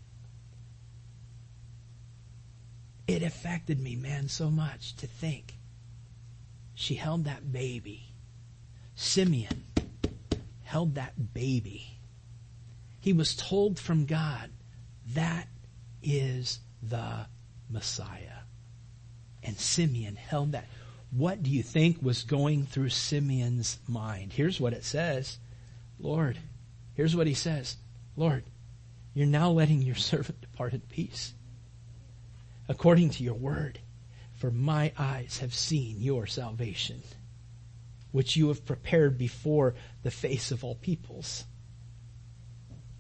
It 3.08 3.22
affected 3.22 3.80
me, 3.80 3.96
man, 3.96 4.28
so 4.30 4.50
much 4.50 4.96
to 4.98 5.08
think 5.08 5.56
she 6.76 6.96
held 6.96 7.26
that 7.26 7.52
baby. 7.52 8.04
Simeon 8.96 9.64
held 10.64 10.96
that 10.96 11.34
baby. 11.34 11.98
He 13.00 13.14
was 13.14 13.36
told 13.36 13.80
from 13.80 14.06
God, 14.06 14.50
that 15.14 15.48
is 16.02 16.60
the 16.82 17.28
Messiah. 17.70 18.42
And 19.44 19.58
Simeon 19.58 20.16
held 20.16 20.54
that. 20.54 20.66
What 21.12 21.44
do 21.44 21.50
you 21.50 21.64
think 21.64 22.02
was 22.02 22.24
going 22.24 22.66
through 22.66 22.90
Simeon's 22.90 23.78
mind? 23.88 24.34
Here's 24.34 24.60
what 24.60 24.74
it 24.74 24.84
says. 24.84 25.38
Lord, 26.00 26.38
here's 26.96 27.16
what 27.16 27.28
he 27.28 27.34
says. 27.34 27.78
Lord, 28.18 28.44
you're 29.14 29.28
now 29.28 29.52
letting 29.52 29.82
your 29.82 29.96
servant 29.96 30.42
depart 30.42 30.74
in 30.74 30.82
peace. 30.82 31.34
According 32.68 33.12
to 33.12 33.24
your 33.24 33.36
word, 33.36 33.80
for 34.34 34.52
my 34.52 34.92
eyes 34.98 35.40
have 35.40 35.54
seen 35.54 36.02
your 36.02 36.28
salvation, 36.28 37.04
which 38.12 38.36
you 38.36 38.48
have 38.48 38.66
prepared 38.66 39.18
before 39.18 39.76
the 40.04 40.12
face 40.12 40.52
of 40.52 40.64
all 40.64 40.76
peoples. 40.76 41.46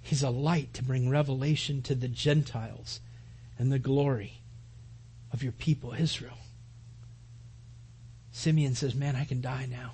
He's 0.01 0.23
a 0.23 0.29
light 0.29 0.73
to 0.75 0.83
bring 0.83 1.09
revelation 1.09 1.81
to 1.83 1.95
the 1.95 2.07
Gentiles 2.07 2.99
and 3.57 3.71
the 3.71 3.79
glory 3.79 4.41
of 5.31 5.41
your 5.41 5.51
people, 5.51 5.93
Israel. 5.93 6.37
Simeon 8.31 8.75
says, 8.75 8.93
Man, 8.93 9.15
I 9.15 9.25
can 9.25 9.41
die 9.41 9.65
now. 9.69 9.93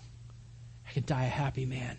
I 0.87 0.91
can 0.91 1.05
die 1.05 1.25
a 1.25 1.29
happy 1.29 1.65
man. 1.65 1.97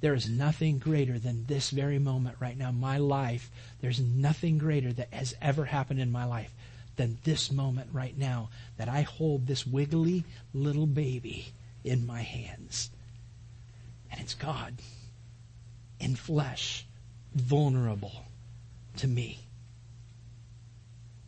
There 0.00 0.14
is 0.14 0.28
nothing 0.28 0.78
greater 0.78 1.18
than 1.18 1.46
this 1.46 1.70
very 1.70 1.98
moment 1.98 2.36
right 2.40 2.56
now. 2.56 2.70
My 2.70 2.98
life, 2.98 3.50
there's 3.80 4.00
nothing 4.00 4.58
greater 4.58 4.92
that 4.92 5.12
has 5.12 5.34
ever 5.40 5.64
happened 5.64 6.00
in 6.00 6.12
my 6.12 6.24
life 6.24 6.52
than 7.00 7.16
this 7.24 7.50
moment 7.50 7.88
right 7.94 8.18
now 8.18 8.50
that 8.76 8.86
I 8.86 9.00
hold 9.00 9.46
this 9.46 9.66
wiggly 9.66 10.22
little 10.52 10.84
baby 10.84 11.46
in 11.82 12.06
my 12.06 12.20
hands. 12.20 12.90
And 14.12 14.20
it's 14.20 14.34
God 14.34 14.74
in 15.98 16.14
flesh, 16.14 16.84
vulnerable 17.34 18.26
to 18.98 19.08
me. 19.08 19.38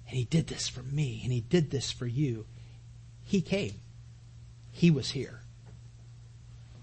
And 0.06 0.18
He 0.18 0.24
did 0.24 0.48
this 0.48 0.68
for 0.68 0.82
me, 0.82 1.22
and 1.24 1.32
He 1.32 1.40
did 1.40 1.70
this 1.70 1.90
for 1.90 2.06
you. 2.06 2.44
He 3.24 3.40
came. 3.40 3.72
He 4.72 4.90
was 4.90 5.12
here. 5.12 5.40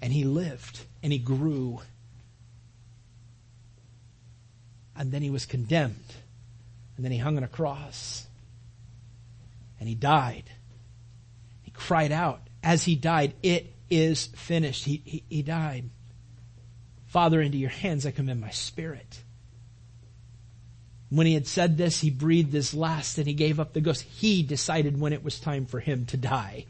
And 0.01 0.11
He 0.11 0.23
lived, 0.23 0.79
and 1.03 1.13
He 1.13 1.19
grew. 1.19 1.81
And 4.95 5.11
then 5.11 5.21
He 5.21 5.29
was 5.29 5.45
condemned. 5.45 6.15
And 6.95 7.05
then 7.05 7.11
He 7.11 7.19
hung 7.19 7.37
on 7.37 7.43
a 7.43 7.47
cross 7.47 8.25
and 9.79 9.87
he 9.87 9.95
died. 9.95 10.49
He 11.61 11.71
cried 11.71 12.11
out 12.11 12.41
as 12.63 12.83
he 12.83 12.95
died, 12.95 13.33
it 13.41 13.73
is 13.89 14.27
finished. 14.27 14.85
He, 14.85 15.01
he, 15.05 15.23
he 15.29 15.41
died. 15.41 15.89
Father, 17.07 17.41
into 17.41 17.57
your 17.57 17.69
hands 17.69 18.05
I 18.05 18.11
commend 18.11 18.41
my 18.41 18.51
spirit. 18.51 19.23
When 21.09 21.25
he 21.25 21.33
had 21.33 21.47
said 21.47 21.77
this, 21.77 22.01
he 22.01 22.11
breathed 22.11 22.53
his 22.53 22.73
last 22.73 23.17
and 23.17 23.25
he 23.25 23.33
gave 23.33 23.59
up 23.59 23.73
the 23.73 23.81
ghost. 23.81 24.03
He 24.03 24.43
decided 24.43 24.99
when 24.99 25.13
it 25.13 25.23
was 25.23 25.39
time 25.39 25.65
for 25.65 25.79
him 25.79 26.05
to 26.07 26.17
die. 26.17 26.65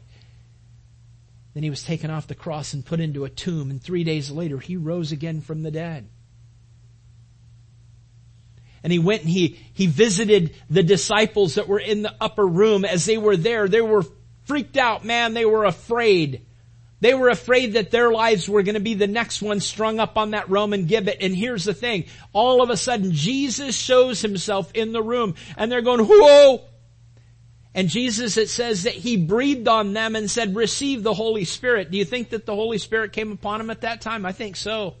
Then 1.52 1.62
he 1.62 1.70
was 1.70 1.82
taken 1.82 2.10
off 2.10 2.26
the 2.26 2.34
cross 2.34 2.72
and 2.72 2.86
put 2.86 3.00
into 3.00 3.24
a 3.24 3.30
tomb, 3.30 3.70
and 3.70 3.82
three 3.82 4.04
days 4.04 4.30
later 4.30 4.58
he 4.58 4.76
rose 4.76 5.12
again 5.12 5.40
from 5.40 5.62
the 5.62 5.70
dead 5.70 6.08
and 8.82 8.92
he 8.92 8.98
went 8.98 9.22
and 9.22 9.30
he, 9.30 9.60
he 9.74 9.86
visited 9.86 10.54
the 10.68 10.82
disciples 10.82 11.56
that 11.56 11.68
were 11.68 11.78
in 11.78 12.02
the 12.02 12.14
upper 12.20 12.46
room 12.46 12.84
as 12.84 13.04
they 13.04 13.18
were 13.18 13.36
there. 13.36 13.68
They 13.68 13.80
were 13.80 14.04
freaked 14.44 14.76
out, 14.76 15.04
man. 15.04 15.34
They 15.34 15.44
were 15.44 15.64
afraid. 15.64 16.46
They 17.00 17.14
were 17.14 17.28
afraid 17.28 17.74
that 17.74 17.90
their 17.90 18.10
lives 18.10 18.48
were 18.48 18.62
going 18.62 18.74
to 18.74 18.80
be 18.80 18.94
the 18.94 19.06
next 19.06 19.40
one 19.40 19.60
strung 19.60 20.00
up 20.00 20.18
on 20.18 20.32
that 20.32 20.50
Roman 20.50 20.86
gibbet. 20.86 21.18
And 21.20 21.34
here's 21.34 21.64
the 21.64 21.74
thing. 21.74 22.04
All 22.32 22.62
of 22.62 22.70
a 22.70 22.76
sudden, 22.76 23.12
Jesus 23.12 23.74
shows 23.74 24.20
himself 24.20 24.70
in 24.74 24.92
the 24.92 25.02
room 25.02 25.34
and 25.56 25.70
they're 25.70 25.82
going, 25.82 26.04
whoa! 26.06 26.62
And 27.74 27.88
Jesus, 27.88 28.36
it 28.36 28.48
says 28.48 28.82
that 28.82 28.94
he 28.94 29.16
breathed 29.16 29.68
on 29.68 29.92
them 29.92 30.16
and 30.16 30.28
said, 30.30 30.56
receive 30.56 31.02
the 31.02 31.14
Holy 31.14 31.44
Spirit. 31.44 31.90
Do 31.90 31.98
you 31.98 32.04
think 32.04 32.30
that 32.30 32.44
the 32.44 32.54
Holy 32.54 32.78
Spirit 32.78 33.12
came 33.12 33.30
upon 33.30 33.58
them 33.58 33.70
at 33.70 33.82
that 33.82 34.00
time? 34.00 34.26
I 34.26 34.32
think 34.32 34.56
so. 34.56 34.96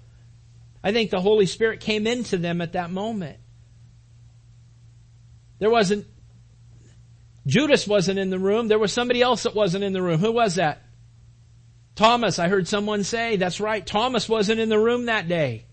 I 0.82 0.92
think 0.92 1.10
the 1.10 1.20
Holy 1.20 1.46
Spirit 1.46 1.80
came 1.80 2.06
into 2.06 2.38
them 2.38 2.60
at 2.60 2.74
that 2.74 2.90
moment. 2.90 3.38
There 5.60 5.70
wasn't, 5.70 6.06
Judas 7.46 7.86
wasn't 7.86 8.18
in 8.18 8.30
the 8.30 8.38
room. 8.38 8.66
There 8.66 8.78
was 8.78 8.92
somebody 8.92 9.22
else 9.22 9.44
that 9.44 9.54
wasn't 9.54 9.84
in 9.84 9.92
the 9.92 10.02
room. 10.02 10.18
Who 10.18 10.32
was 10.32 10.56
that? 10.56 10.82
Thomas. 11.94 12.38
I 12.38 12.48
heard 12.48 12.66
someone 12.66 13.04
say, 13.04 13.36
that's 13.36 13.60
right. 13.60 13.86
Thomas 13.86 14.28
wasn't 14.28 14.58
in 14.58 14.70
the 14.70 14.78
room 14.78 15.06
that 15.06 15.28
day. 15.28 15.66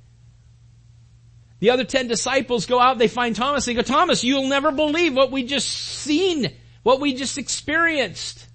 The 1.60 1.72
other 1.72 1.86
ten 1.86 2.08
disciples 2.08 2.68
go 2.68 2.80
out, 2.80 3.00
they 3.00 3.08
find 3.08 3.36
Thomas, 3.36 3.66
they 3.66 3.74
go, 3.74 3.82
Thomas, 3.82 4.24
you'll 4.24 4.48
never 4.48 4.72
believe 4.72 5.16
what 5.16 5.32
we 5.32 5.44
just 5.44 5.68
seen, 5.68 6.54
what 6.84 7.00
we 7.00 7.16
just 7.16 7.40
experienced. 7.40 8.46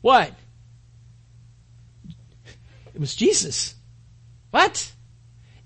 What? 0.00 0.32
It 2.92 3.00
was 3.00 3.14
Jesus. 3.14 3.76
What? 4.50 4.90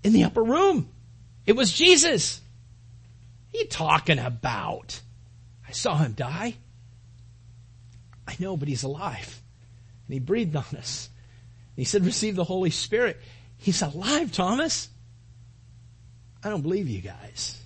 In 0.04 0.12
the 0.12 0.24
upper 0.24 0.42
room. 0.42 0.90
It 1.46 1.56
was 1.56 1.72
Jesus 1.72 2.40
you 3.58 3.66
talking 3.66 4.18
about? 4.18 5.00
I 5.68 5.72
saw 5.72 5.96
him 5.96 6.12
die. 6.12 6.54
I 8.26 8.36
know, 8.38 8.56
but 8.56 8.68
he's 8.68 8.82
alive. 8.82 9.42
And 10.06 10.14
he 10.14 10.20
breathed 10.20 10.56
on 10.56 10.64
us. 10.76 11.08
And 11.76 11.78
he 11.78 11.84
said, 11.84 12.04
receive 12.04 12.36
the 12.36 12.44
Holy 12.44 12.70
Spirit. 12.70 13.20
He's 13.58 13.82
alive, 13.82 14.32
Thomas. 14.32 14.88
I 16.42 16.48
don't 16.48 16.62
believe 16.62 16.88
you 16.88 17.00
guys. 17.00 17.60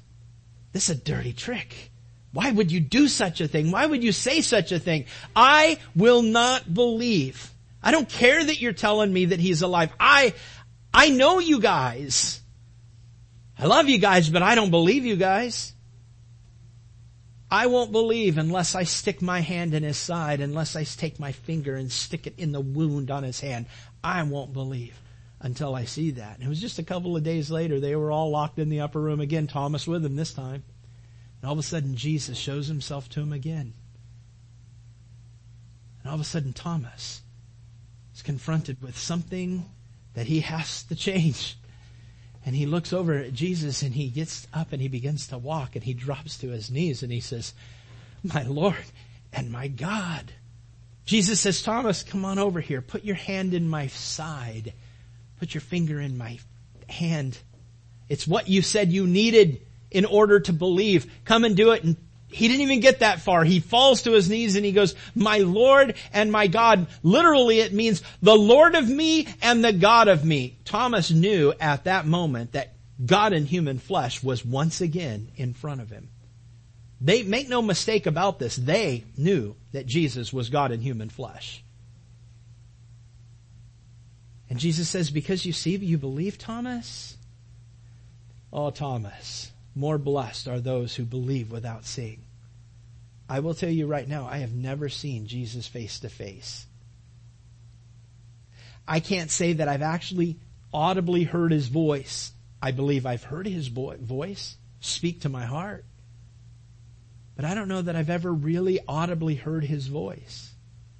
This 0.72 0.88
is 0.88 0.96
a 0.96 1.00
dirty 1.00 1.32
trick. 1.32 1.90
Why 2.32 2.50
would 2.50 2.70
you 2.70 2.80
do 2.80 3.08
such 3.08 3.40
a 3.40 3.48
thing? 3.48 3.70
Why 3.70 3.84
would 3.84 4.04
you 4.04 4.12
say 4.12 4.40
such 4.40 4.72
a 4.72 4.78
thing? 4.78 5.06
I 5.34 5.78
will 5.96 6.22
not 6.22 6.72
believe. 6.72 7.50
I 7.82 7.90
don't 7.90 8.08
care 8.08 8.42
that 8.42 8.60
you're 8.60 8.72
telling 8.72 9.12
me 9.12 9.26
that 9.26 9.40
he's 9.40 9.62
alive. 9.62 9.92
I, 9.98 10.34
I 10.94 11.10
know 11.10 11.40
you 11.40 11.60
guys. 11.60 12.40
I 13.58 13.66
love 13.66 13.88
you 13.88 13.98
guys, 13.98 14.30
but 14.30 14.42
I 14.42 14.54
don't 14.54 14.70
believe 14.70 15.04
you 15.04 15.16
guys. 15.16 15.74
I 17.50 17.66
won't 17.66 17.90
believe 17.90 18.38
unless 18.38 18.74
I 18.74 18.84
stick 18.84 19.20
my 19.20 19.40
hand 19.40 19.74
in 19.74 19.82
his 19.82 19.96
side, 19.96 20.40
unless 20.40 20.76
I 20.76 20.84
take 20.84 21.18
my 21.18 21.32
finger 21.32 21.74
and 21.74 21.90
stick 21.90 22.26
it 22.26 22.34
in 22.38 22.52
the 22.52 22.60
wound 22.60 23.10
on 23.10 23.24
his 23.24 23.40
hand. 23.40 23.66
I 24.04 24.22
won't 24.22 24.52
believe 24.52 25.00
until 25.40 25.74
I 25.74 25.84
see 25.84 26.12
that. 26.12 26.36
And 26.36 26.44
it 26.44 26.48
was 26.48 26.60
just 26.60 26.78
a 26.78 26.84
couple 26.84 27.16
of 27.16 27.24
days 27.24 27.50
later, 27.50 27.80
they 27.80 27.96
were 27.96 28.12
all 28.12 28.30
locked 28.30 28.58
in 28.58 28.68
the 28.68 28.80
upper 28.80 29.00
room 29.00 29.20
again, 29.20 29.48
Thomas 29.48 29.86
with 29.86 30.02
them 30.02 30.14
this 30.16 30.32
time. 30.32 30.62
And 31.40 31.48
all 31.48 31.54
of 31.54 31.58
a 31.58 31.62
sudden 31.62 31.96
Jesus 31.96 32.38
shows 32.38 32.68
himself 32.68 33.08
to 33.10 33.20
him 33.20 33.32
again. 33.32 33.72
And 36.02 36.10
all 36.10 36.14
of 36.14 36.20
a 36.20 36.24
sudden 36.24 36.52
Thomas 36.52 37.22
is 38.14 38.22
confronted 38.22 38.80
with 38.80 38.96
something 38.96 39.64
that 40.14 40.26
he 40.26 40.40
has 40.40 40.84
to 40.84 40.94
change. 40.94 41.56
And 42.50 42.56
he 42.56 42.66
looks 42.66 42.92
over 42.92 43.14
at 43.14 43.32
Jesus 43.32 43.82
and 43.82 43.94
he 43.94 44.08
gets 44.08 44.48
up 44.52 44.72
and 44.72 44.82
he 44.82 44.88
begins 44.88 45.28
to 45.28 45.38
walk 45.38 45.76
and 45.76 45.84
he 45.84 45.94
drops 45.94 46.36
to 46.38 46.48
his 46.48 46.68
knees 46.68 47.04
and 47.04 47.12
he 47.12 47.20
says, 47.20 47.54
my 48.24 48.42
Lord 48.42 48.74
and 49.32 49.52
my 49.52 49.68
God. 49.68 50.32
Jesus 51.04 51.38
says, 51.38 51.62
Thomas, 51.62 52.02
come 52.02 52.24
on 52.24 52.40
over 52.40 52.60
here. 52.60 52.80
Put 52.80 53.04
your 53.04 53.14
hand 53.14 53.54
in 53.54 53.68
my 53.68 53.86
side. 53.86 54.72
Put 55.38 55.54
your 55.54 55.60
finger 55.60 56.00
in 56.00 56.18
my 56.18 56.40
hand. 56.88 57.38
It's 58.08 58.26
what 58.26 58.48
you 58.48 58.62
said 58.62 58.90
you 58.90 59.06
needed 59.06 59.64
in 59.92 60.04
order 60.04 60.40
to 60.40 60.52
believe. 60.52 61.08
Come 61.24 61.44
and 61.44 61.56
do 61.56 61.70
it. 61.70 61.84
And 61.84 61.98
he 62.30 62.48
didn't 62.48 62.62
even 62.62 62.80
get 62.80 63.00
that 63.00 63.20
far. 63.20 63.44
He 63.44 63.60
falls 63.60 64.02
to 64.02 64.12
his 64.12 64.30
knees 64.30 64.56
and 64.56 64.64
he 64.64 64.72
goes, 64.72 64.94
my 65.14 65.38
Lord 65.38 65.94
and 66.12 66.30
my 66.30 66.46
God. 66.46 66.86
Literally 67.02 67.60
it 67.60 67.72
means 67.72 68.02
the 68.22 68.36
Lord 68.36 68.74
of 68.74 68.88
me 68.88 69.26
and 69.42 69.64
the 69.64 69.72
God 69.72 70.08
of 70.08 70.24
me. 70.24 70.56
Thomas 70.64 71.10
knew 71.10 71.52
at 71.60 71.84
that 71.84 72.06
moment 72.06 72.52
that 72.52 72.74
God 73.04 73.32
in 73.32 73.46
human 73.46 73.78
flesh 73.78 74.22
was 74.22 74.44
once 74.44 74.80
again 74.80 75.30
in 75.36 75.54
front 75.54 75.80
of 75.80 75.90
him. 75.90 76.08
They 77.00 77.22
make 77.22 77.48
no 77.48 77.62
mistake 77.62 78.06
about 78.06 78.38
this. 78.38 78.56
They 78.56 79.04
knew 79.16 79.56
that 79.72 79.86
Jesus 79.86 80.32
was 80.32 80.50
God 80.50 80.70
in 80.70 80.80
human 80.80 81.08
flesh. 81.08 81.64
And 84.50 84.58
Jesus 84.58 84.88
says, 84.88 85.10
because 85.10 85.46
you 85.46 85.52
see, 85.52 85.76
you 85.76 85.96
believe, 85.96 86.36
Thomas? 86.36 87.16
Oh, 88.52 88.70
Thomas, 88.70 89.50
more 89.80 89.98
blessed 89.98 90.46
are 90.46 90.60
those 90.60 90.94
who 90.94 91.04
believe 91.04 91.50
without 91.50 91.86
seeing. 91.86 92.22
I 93.28 93.40
will 93.40 93.54
tell 93.54 93.70
you 93.70 93.86
right 93.86 94.06
now, 94.06 94.26
I 94.30 94.38
have 94.38 94.52
never 94.52 94.88
seen 94.88 95.26
Jesus 95.26 95.66
face 95.66 96.00
to 96.00 96.08
face. 96.08 96.66
I 98.86 99.00
can't 99.00 99.30
say 99.30 99.54
that 99.54 99.68
I've 99.68 99.82
actually 99.82 100.36
audibly 100.72 101.24
heard 101.24 101.52
his 101.52 101.68
voice. 101.68 102.32
I 102.60 102.72
believe 102.72 103.06
I've 103.06 103.24
heard 103.24 103.46
his 103.46 103.68
voice 103.68 104.56
speak 104.80 105.22
to 105.22 105.28
my 105.28 105.46
heart. 105.46 105.84
But 107.36 107.44
I 107.44 107.54
don't 107.54 107.68
know 107.68 107.82
that 107.82 107.96
I've 107.96 108.10
ever 108.10 108.32
really 108.32 108.80
audibly 108.86 109.34
heard 109.34 109.64
his 109.64 109.86
voice. 109.86 110.52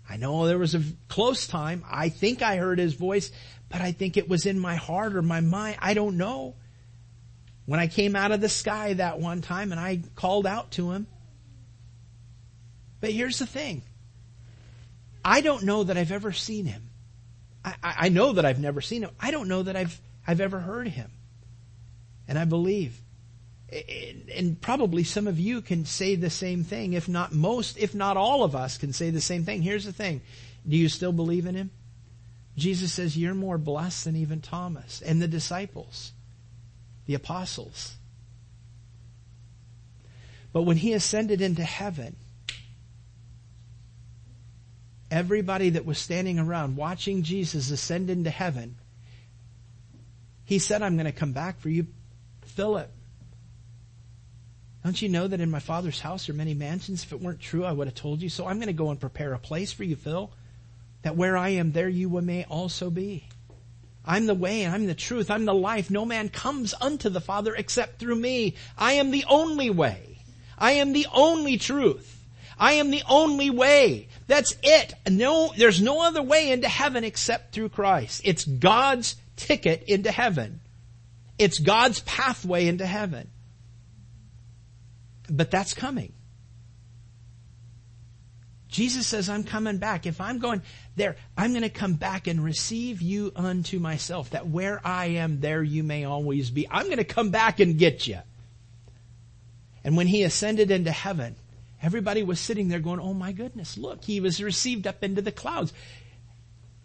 I 0.08 0.16
know 0.16 0.46
there 0.46 0.56
was 0.56 0.74
a 0.74 0.82
close 1.08 1.46
time. 1.46 1.84
I 1.90 2.08
think 2.08 2.42
I 2.42 2.56
heard 2.56 2.78
his 2.78 2.94
voice, 2.94 3.30
but 3.68 3.80
I 3.80 3.92
think 3.92 4.16
it 4.16 4.28
was 4.28 4.46
in 4.46 4.58
my 4.58 4.76
heart 4.76 5.14
or 5.14 5.22
my 5.22 5.40
mind. 5.40 5.76
I 5.80 5.94
don't 5.94 6.16
know. 6.16 6.54
When 7.66 7.80
I 7.80 7.86
came 7.86 8.16
out 8.16 8.32
of 8.32 8.40
the 8.40 8.48
sky 8.48 8.94
that 8.94 9.20
one 9.20 9.42
time 9.42 9.72
and 9.72 9.80
I 9.80 10.00
called 10.16 10.46
out 10.46 10.72
to 10.72 10.90
him. 10.92 11.06
But 13.00 13.10
here's 13.10 13.38
the 13.38 13.46
thing. 13.46 13.82
I 15.24 15.40
don't 15.40 15.64
know 15.64 15.84
that 15.84 15.96
I've 15.96 16.12
ever 16.12 16.32
seen 16.32 16.66
him. 16.66 16.90
I, 17.64 17.74
I 17.82 18.08
know 18.08 18.32
that 18.32 18.44
I've 18.44 18.58
never 18.58 18.80
seen 18.80 19.02
him. 19.02 19.10
I 19.20 19.30
don't 19.30 19.48
know 19.48 19.62
that 19.62 19.76
I've, 19.76 20.00
I've 20.26 20.40
ever 20.40 20.58
heard 20.58 20.88
him. 20.88 21.10
And 22.26 22.38
I 22.38 22.44
believe 22.44 23.00
and 24.34 24.60
probably 24.60 25.04
some 25.04 25.26
of 25.26 25.38
you 25.38 25.60
can 25.60 25.84
say 25.84 26.16
the 26.16 26.30
same 26.30 26.64
thing, 26.64 26.92
if 26.94 27.08
not 27.08 27.32
most, 27.32 27.78
if 27.78 27.94
not 27.94 28.16
all 28.16 28.42
of 28.42 28.56
us 28.56 28.78
can 28.78 28.92
say 28.92 29.10
the 29.10 29.20
same 29.20 29.44
thing. 29.44 29.62
Here's 29.62 29.84
the 29.84 29.92
thing. 29.92 30.22
Do 30.68 30.76
you 30.76 30.88
still 30.88 31.12
believe 31.12 31.46
in 31.46 31.54
him? 31.54 31.70
Jesus 32.56 32.92
says 32.92 33.16
you're 33.16 33.34
more 33.34 33.58
blessed 33.58 34.04
than 34.04 34.16
even 34.16 34.40
Thomas 34.40 35.00
and 35.02 35.22
the 35.22 35.28
disciples, 35.28 36.12
the 37.10 37.16
apostles. 37.16 37.96
But 40.52 40.62
when 40.62 40.76
he 40.76 40.92
ascended 40.92 41.40
into 41.40 41.64
heaven, 41.64 42.14
everybody 45.10 45.70
that 45.70 45.84
was 45.84 45.98
standing 45.98 46.38
around 46.38 46.76
watching 46.76 47.24
Jesus 47.24 47.72
ascend 47.72 48.10
into 48.10 48.30
heaven, 48.30 48.76
he 50.44 50.60
said, 50.60 50.82
I'm 50.82 50.94
going 50.94 51.06
to 51.06 51.12
come 51.12 51.32
back 51.32 51.58
for 51.58 51.68
you, 51.68 51.88
Philip. 52.42 52.92
Don't 54.84 55.02
you 55.02 55.08
know 55.08 55.26
that 55.26 55.40
in 55.40 55.50
my 55.50 55.58
father's 55.58 55.98
house 55.98 56.28
are 56.28 56.32
many 56.32 56.54
mansions? 56.54 57.02
If 57.02 57.12
it 57.12 57.20
weren't 57.20 57.40
true, 57.40 57.64
I 57.64 57.72
would 57.72 57.88
have 57.88 57.96
told 57.96 58.22
you. 58.22 58.28
So 58.28 58.46
I'm 58.46 58.58
going 58.58 58.68
to 58.68 58.72
go 58.72 58.90
and 58.90 59.00
prepare 59.00 59.32
a 59.32 59.38
place 59.40 59.72
for 59.72 59.82
you, 59.82 59.96
Phil, 59.96 60.30
that 61.02 61.16
where 61.16 61.36
I 61.36 61.48
am, 61.50 61.72
there 61.72 61.88
you 61.88 62.08
may 62.20 62.44
also 62.44 62.88
be. 62.88 63.24
I'm 64.04 64.26
the 64.26 64.34
way, 64.34 64.66
I'm 64.66 64.86
the 64.86 64.94
truth, 64.94 65.30
I'm 65.30 65.44
the 65.44 65.54
life. 65.54 65.90
No 65.90 66.04
man 66.04 66.28
comes 66.28 66.74
unto 66.80 67.08
the 67.08 67.20
Father 67.20 67.54
except 67.54 67.98
through 67.98 68.16
me. 68.16 68.54
I 68.76 68.94
am 68.94 69.10
the 69.10 69.24
only 69.28 69.70
way. 69.70 70.18
I 70.58 70.72
am 70.72 70.92
the 70.92 71.06
only 71.12 71.56
truth. 71.58 72.18
I 72.58 72.72
am 72.72 72.90
the 72.90 73.02
only 73.08 73.50
way. 73.50 74.08
That's 74.26 74.54
it. 74.62 74.94
No, 75.08 75.52
there's 75.56 75.80
no 75.80 76.02
other 76.02 76.22
way 76.22 76.50
into 76.50 76.68
heaven 76.68 77.04
except 77.04 77.54
through 77.54 77.70
Christ. 77.70 78.20
It's 78.24 78.44
God's 78.44 79.16
ticket 79.36 79.84
into 79.84 80.10
heaven. 80.10 80.60
It's 81.38 81.58
God's 81.58 82.00
pathway 82.00 82.66
into 82.68 82.86
heaven. 82.86 83.30
But 85.30 85.50
that's 85.50 85.72
coming. 85.72 86.12
Jesus 88.70 89.06
says, 89.06 89.28
I'm 89.28 89.44
coming 89.44 89.78
back. 89.78 90.06
If 90.06 90.20
I'm 90.20 90.38
going 90.38 90.62
there, 90.96 91.16
I'm 91.36 91.50
going 91.50 91.62
to 91.62 91.68
come 91.68 91.94
back 91.94 92.26
and 92.26 92.42
receive 92.42 93.02
you 93.02 93.32
unto 93.34 93.78
myself, 93.78 94.30
that 94.30 94.46
where 94.46 94.80
I 94.84 95.06
am, 95.06 95.40
there 95.40 95.62
you 95.62 95.82
may 95.82 96.04
always 96.04 96.50
be. 96.50 96.68
I'm 96.70 96.86
going 96.86 96.98
to 96.98 97.04
come 97.04 97.30
back 97.30 97.58
and 97.58 97.78
get 97.78 98.06
you. 98.06 98.18
And 99.82 99.96
when 99.96 100.06
he 100.06 100.22
ascended 100.22 100.70
into 100.70 100.92
heaven, 100.92 101.34
everybody 101.82 102.22
was 102.22 102.38
sitting 102.38 102.68
there 102.68 102.78
going, 102.78 103.00
oh 103.00 103.14
my 103.14 103.32
goodness, 103.32 103.76
look, 103.76 104.04
he 104.04 104.20
was 104.20 104.42
received 104.42 104.86
up 104.86 105.02
into 105.02 105.22
the 105.22 105.32
clouds. 105.32 105.72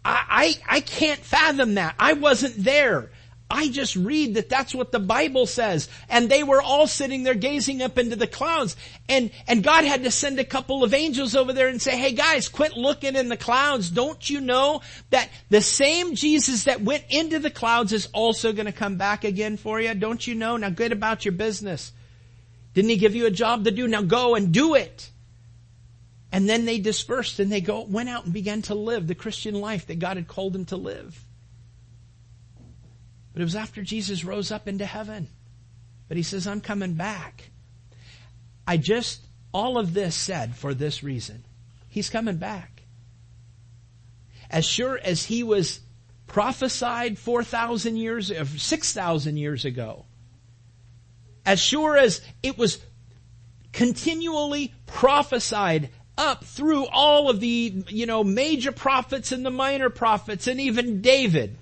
I, 0.04 0.58
I, 0.68 0.76
I 0.76 0.80
can't 0.80 1.20
fathom 1.20 1.74
that. 1.74 1.94
I 1.98 2.14
wasn't 2.14 2.56
there. 2.56 3.10
I 3.48 3.68
just 3.68 3.94
read 3.94 4.34
that 4.34 4.48
that's 4.48 4.74
what 4.74 4.90
the 4.90 4.98
Bible 4.98 5.46
says. 5.46 5.88
And 6.08 6.28
they 6.28 6.42
were 6.42 6.60
all 6.60 6.88
sitting 6.88 7.22
there 7.22 7.34
gazing 7.34 7.80
up 7.80 7.96
into 7.96 8.16
the 8.16 8.26
clouds. 8.26 8.76
And, 9.08 9.30
and 9.46 9.62
God 9.62 9.84
had 9.84 10.02
to 10.02 10.10
send 10.10 10.40
a 10.40 10.44
couple 10.44 10.82
of 10.82 10.92
angels 10.92 11.36
over 11.36 11.52
there 11.52 11.68
and 11.68 11.80
say, 11.80 11.96
hey 11.96 12.12
guys, 12.12 12.48
quit 12.48 12.76
looking 12.76 13.14
in 13.14 13.28
the 13.28 13.36
clouds. 13.36 13.90
Don't 13.90 14.28
you 14.28 14.40
know 14.40 14.82
that 15.10 15.30
the 15.48 15.60
same 15.60 16.16
Jesus 16.16 16.64
that 16.64 16.80
went 16.80 17.04
into 17.08 17.38
the 17.38 17.50
clouds 17.50 17.92
is 17.92 18.08
also 18.12 18.52
going 18.52 18.66
to 18.66 18.72
come 18.72 18.96
back 18.96 19.22
again 19.22 19.56
for 19.56 19.80
you? 19.80 19.94
Don't 19.94 20.26
you 20.26 20.34
know? 20.34 20.56
Now 20.56 20.70
get 20.70 20.90
about 20.90 21.24
your 21.24 21.32
business. 21.32 21.92
Didn't 22.74 22.90
he 22.90 22.96
give 22.96 23.14
you 23.14 23.26
a 23.26 23.30
job 23.30 23.64
to 23.64 23.70
do? 23.70 23.86
Now 23.86 24.02
go 24.02 24.34
and 24.34 24.52
do 24.52 24.74
it. 24.74 25.10
And 26.32 26.48
then 26.48 26.64
they 26.64 26.80
dispersed 26.80 27.38
and 27.38 27.50
they 27.50 27.60
go, 27.60 27.82
went 27.82 28.08
out 28.08 28.24
and 28.24 28.34
began 28.34 28.62
to 28.62 28.74
live 28.74 29.06
the 29.06 29.14
Christian 29.14 29.54
life 29.54 29.86
that 29.86 30.00
God 30.00 30.16
had 30.16 30.26
called 30.26 30.52
them 30.52 30.64
to 30.66 30.76
live. 30.76 31.25
But 33.36 33.42
it 33.42 33.44
was 33.44 33.54
after 33.54 33.82
Jesus 33.82 34.24
rose 34.24 34.50
up 34.50 34.66
into 34.66 34.86
heaven. 34.86 35.28
But 36.08 36.16
he 36.16 36.22
says, 36.22 36.46
I'm 36.46 36.62
coming 36.62 36.94
back. 36.94 37.50
I 38.66 38.78
just, 38.78 39.26
all 39.52 39.76
of 39.76 39.92
this 39.92 40.14
said 40.14 40.56
for 40.56 40.72
this 40.72 41.02
reason. 41.02 41.44
He's 41.86 42.08
coming 42.08 42.38
back. 42.38 42.84
As 44.50 44.64
sure 44.64 44.98
as 45.04 45.26
he 45.26 45.42
was 45.42 45.80
prophesied 46.26 47.18
4,000 47.18 47.96
years, 47.98 48.32
6,000 48.56 49.36
years 49.36 49.66
ago, 49.66 50.06
as 51.44 51.60
sure 51.60 51.94
as 51.94 52.22
it 52.42 52.56
was 52.56 52.78
continually 53.74 54.72
prophesied 54.86 55.90
up 56.16 56.42
through 56.42 56.86
all 56.86 57.28
of 57.28 57.40
the, 57.40 57.84
you 57.88 58.06
know, 58.06 58.24
major 58.24 58.72
prophets 58.72 59.30
and 59.30 59.44
the 59.44 59.50
minor 59.50 59.90
prophets 59.90 60.46
and 60.46 60.58
even 60.58 61.02
David, 61.02 61.58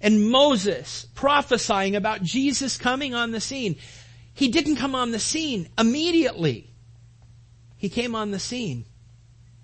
and 0.00 0.30
Moses 0.30 1.06
prophesying 1.14 1.94
about 1.94 2.22
Jesus 2.22 2.78
coming 2.78 3.14
on 3.14 3.32
the 3.32 3.40
scene. 3.40 3.76
He 4.32 4.48
didn't 4.48 4.76
come 4.76 4.94
on 4.94 5.10
the 5.10 5.18
scene 5.18 5.68
immediately. 5.78 6.70
He 7.76 7.88
came 7.88 8.14
on 8.14 8.30
the 8.30 8.38
scene 8.38 8.86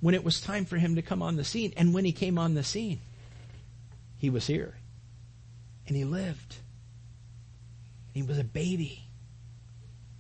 when 0.01 0.14
it 0.14 0.25
was 0.25 0.40
time 0.40 0.64
for 0.64 0.77
him 0.77 0.96
to 0.96 1.03
come 1.03 1.22
on 1.22 1.37
the 1.37 1.44
scene. 1.44 1.72
And 1.77 1.94
when 1.94 2.05
he 2.05 2.12
came 2.12 2.38
on 2.38 2.55
the 2.55 2.62
scene, 2.62 3.01
he 4.18 4.31
was 4.31 4.46
here. 4.46 4.75
And 5.87 5.96
he 5.96 6.05
lived. 6.05 6.57
He 8.12 8.22
was 8.22 8.38
a 8.38 8.44
baby. 8.44 9.05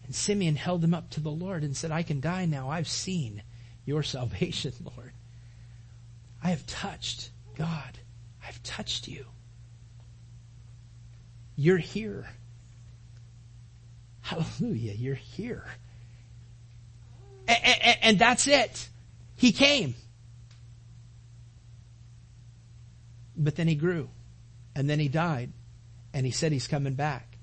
And 0.04 0.14
Simeon 0.14 0.56
held 0.56 0.82
him 0.82 0.94
up 0.94 1.10
to 1.10 1.20
the 1.20 1.30
Lord 1.30 1.62
and 1.62 1.76
said, 1.76 1.90
I 1.90 2.02
can 2.02 2.20
die 2.20 2.46
now. 2.46 2.70
I've 2.70 2.88
seen 2.88 3.42
your 3.84 4.02
salvation, 4.02 4.72
Lord. 4.96 5.12
I 6.42 6.50
have 6.50 6.66
touched 6.66 7.30
God. 7.56 7.98
I've 8.46 8.62
touched 8.62 9.08
you. 9.08 9.26
You're 11.56 11.78
here. 11.78 12.26
Hallelujah. 14.20 14.92
You're 14.92 15.14
here. 15.14 15.64
And, 17.48 17.58
and, 17.64 17.98
and 18.02 18.18
that's 18.18 18.46
it. 18.46 18.88
He 19.36 19.52
came. 19.52 19.94
But 23.36 23.56
then 23.56 23.68
he 23.68 23.74
grew. 23.74 24.10
And 24.74 24.90
then 24.90 24.98
he 24.98 25.08
died. 25.08 25.52
And 26.12 26.26
he 26.26 26.32
said 26.32 26.52
he's 26.52 26.66
coming 26.66 26.94
back. 26.94 27.38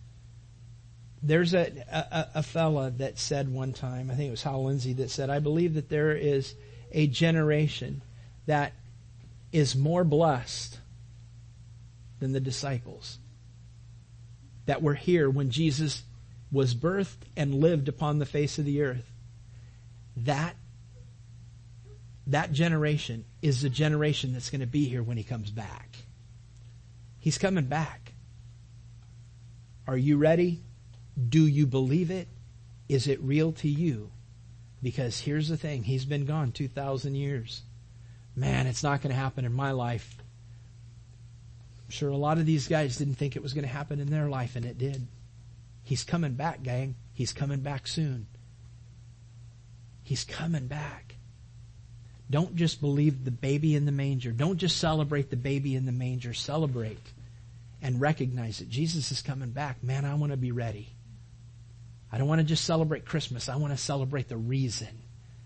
There's 1.23 1.53
a, 1.53 1.71
a, 1.89 2.27
a 2.39 2.43
fella 2.43 2.91
that 2.91 3.17
said 3.17 3.47
one 3.51 3.71
time, 3.71 4.11
I 4.11 4.15
think 4.15 4.27
it 4.27 4.31
was 4.31 4.43
Hal 4.43 4.65
Lindsey 4.65 4.93
that 4.93 5.09
said, 5.09 5.29
I 5.29 5.39
believe 5.39 5.75
that 5.75 5.89
there 5.89 6.11
is 6.11 6.53
a 6.91 7.07
generation 7.07 8.01
that 8.45 8.73
is 9.53 9.75
more 9.75 10.03
blessed 10.03 10.79
than 12.19 12.33
the 12.33 12.41
disciples 12.41 13.19
that 14.65 14.81
were 14.81 14.93
here 14.93 15.29
when 15.29 15.49
Jesus 15.49 16.03
was 16.51 16.75
birthed 16.75 17.25
and 17.35 17.55
lived 17.55 17.87
upon 17.87 18.19
the 18.19 18.25
face 18.25 18.59
of 18.59 18.65
the 18.65 18.81
earth. 18.83 19.11
That 20.17 20.55
that 22.27 22.53
generation 22.53 23.25
is 23.41 23.61
the 23.61 23.69
generation 23.69 24.31
that's 24.31 24.49
going 24.49 24.61
to 24.61 24.67
be 24.67 24.85
here 24.85 25.03
when 25.03 25.17
he 25.17 25.23
comes 25.23 25.51
back. 25.51 25.97
He's 27.19 27.37
coming 27.37 27.65
back. 27.65 28.13
Are 29.87 29.97
you 29.97 30.17
ready? 30.17 30.61
Do 31.29 31.45
you 31.45 31.67
believe 31.67 32.11
it? 32.11 32.27
Is 32.87 33.07
it 33.07 33.21
real 33.21 33.51
to 33.53 33.67
you? 33.67 34.11
Because 34.81 35.19
here's 35.19 35.49
the 35.49 35.57
thing, 35.57 35.83
he's 35.83 36.05
been 36.05 36.25
gone 36.25 36.51
2,000 36.51 37.15
years. 37.15 37.61
Man, 38.35 38.67
it's 38.67 38.83
not 38.83 39.01
going 39.01 39.13
to 39.13 39.19
happen 39.19 39.45
in 39.45 39.53
my 39.53 39.71
life. 39.71 40.17
I'm 41.85 41.91
sure 41.91 42.09
a 42.09 42.17
lot 42.17 42.37
of 42.37 42.45
these 42.45 42.67
guys 42.67 42.97
didn't 42.97 43.15
think 43.15 43.35
it 43.35 43.43
was 43.43 43.53
going 43.53 43.65
to 43.65 43.73
happen 43.73 43.99
in 43.99 44.09
their 44.09 44.29
life, 44.29 44.55
and 44.55 44.65
it 44.65 44.77
did. 44.77 45.05
He's 45.83 46.03
coming 46.03 46.33
back, 46.33 46.63
gang. 46.63 46.95
He's 47.13 47.33
coming 47.33 47.59
back 47.59 47.87
soon. 47.87 48.27
He's 50.03 50.23
coming 50.23 50.67
back. 50.67 51.15
Don't 52.29 52.55
just 52.55 52.81
believe 52.81 53.25
the 53.25 53.31
baby 53.31 53.75
in 53.75 53.85
the 53.85 53.91
manger. 53.91 54.31
Don't 54.31 54.57
just 54.57 54.77
celebrate 54.77 55.29
the 55.29 55.35
baby 55.35 55.75
in 55.75 55.85
the 55.85 55.91
manger. 55.91 56.33
Celebrate 56.33 57.11
and 57.81 57.99
recognize 57.99 58.59
that 58.59 58.69
Jesus 58.69 59.11
is 59.11 59.21
coming 59.21 59.51
back. 59.51 59.83
Man, 59.83 60.05
I 60.05 60.15
want 60.15 60.31
to 60.31 60.37
be 60.37 60.51
ready. 60.51 60.89
I 62.11 62.17
don't 62.17 62.27
want 62.27 62.39
to 62.39 62.45
just 62.47 62.63
celebrate 62.63 63.05
Christmas. 63.05 63.49
I 63.49 63.57
want 63.57 63.73
to 63.73 63.77
celebrate 63.77 64.29
the 64.29 64.37
reason 64.37 64.87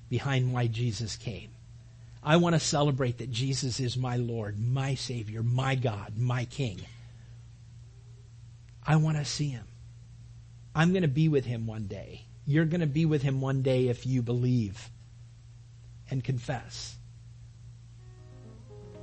behind 0.09 0.53
why 0.53 0.67
Jesus 0.67 1.15
came. 1.15 1.49
I 2.23 2.37
want 2.37 2.55
to 2.55 2.59
celebrate 2.59 3.19
that 3.19 3.31
Jesus 3.31 3.79
is 3.79 3.97
my 3.97 4.17
Lord, 4.17 4.59
my 4.59 4.95
Savior, 4.95 5.43
my 5.43 5.75
God, 5.75 6.17
my 6.17 6.45
King. 6.45 6.81
I 8.85 8.95
want 8.97 9.17
to 9.17 9.25
see 9.25 9.49
Him. 9.49 9.65
I'm 10.73 10.91
going 10.91 11.03
to 11.03 11.07
be 11.07 11.29
with 11.29 11.45
Him 11.45 11.67
one 11.67 11.87
day. 11.87 12.25
You're 12.45 12.65
going 12.65 12.81
to 12.81 12.87
be 12.87 13.05
with 13.05 13.21
Him 13.21 13.41
one 13.41 13.61
day 13.61 13.87
if 13.87 14.05
you 14.05 14.21
believe 14.21 14.89
and 16.09 16.23
confess. 16.23 16.95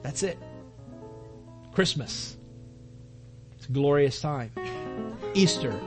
That's 0.02 0.22
it. 0.22 0.38
Christmas. 1.72 2.36
It's 3.56 3.66
a 3.66 3.72
glorious 3.72 4.20
time. 4.20 4.52
Easter. 5.34 5.78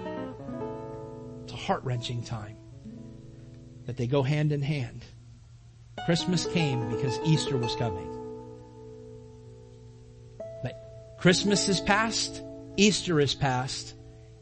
It's 1.43 1.53
a 1.53 1.55
heart 1.55 1.83
wrenching 1.83 2.23
time. 2.23 2.57
That 3.85 3.95
they 3.95 4.07
go 4.07 4.21
hand 4.23 4.51
in 4.51 4.61
hand. 4.61 5.05
Christmas 6.05 6.45
came 6.45 6.89
because 6.89 7.19
Easter 7.25 7.57
was 7.57 7.75
coming. 7.75 8.07
But 10.63 11.17
Christmas 11.19 11.67
is 11.67 11.81
past, 11.81 12.41
Easter 12.77 13.19
is 13.19 13.35
past, 13.35 13.93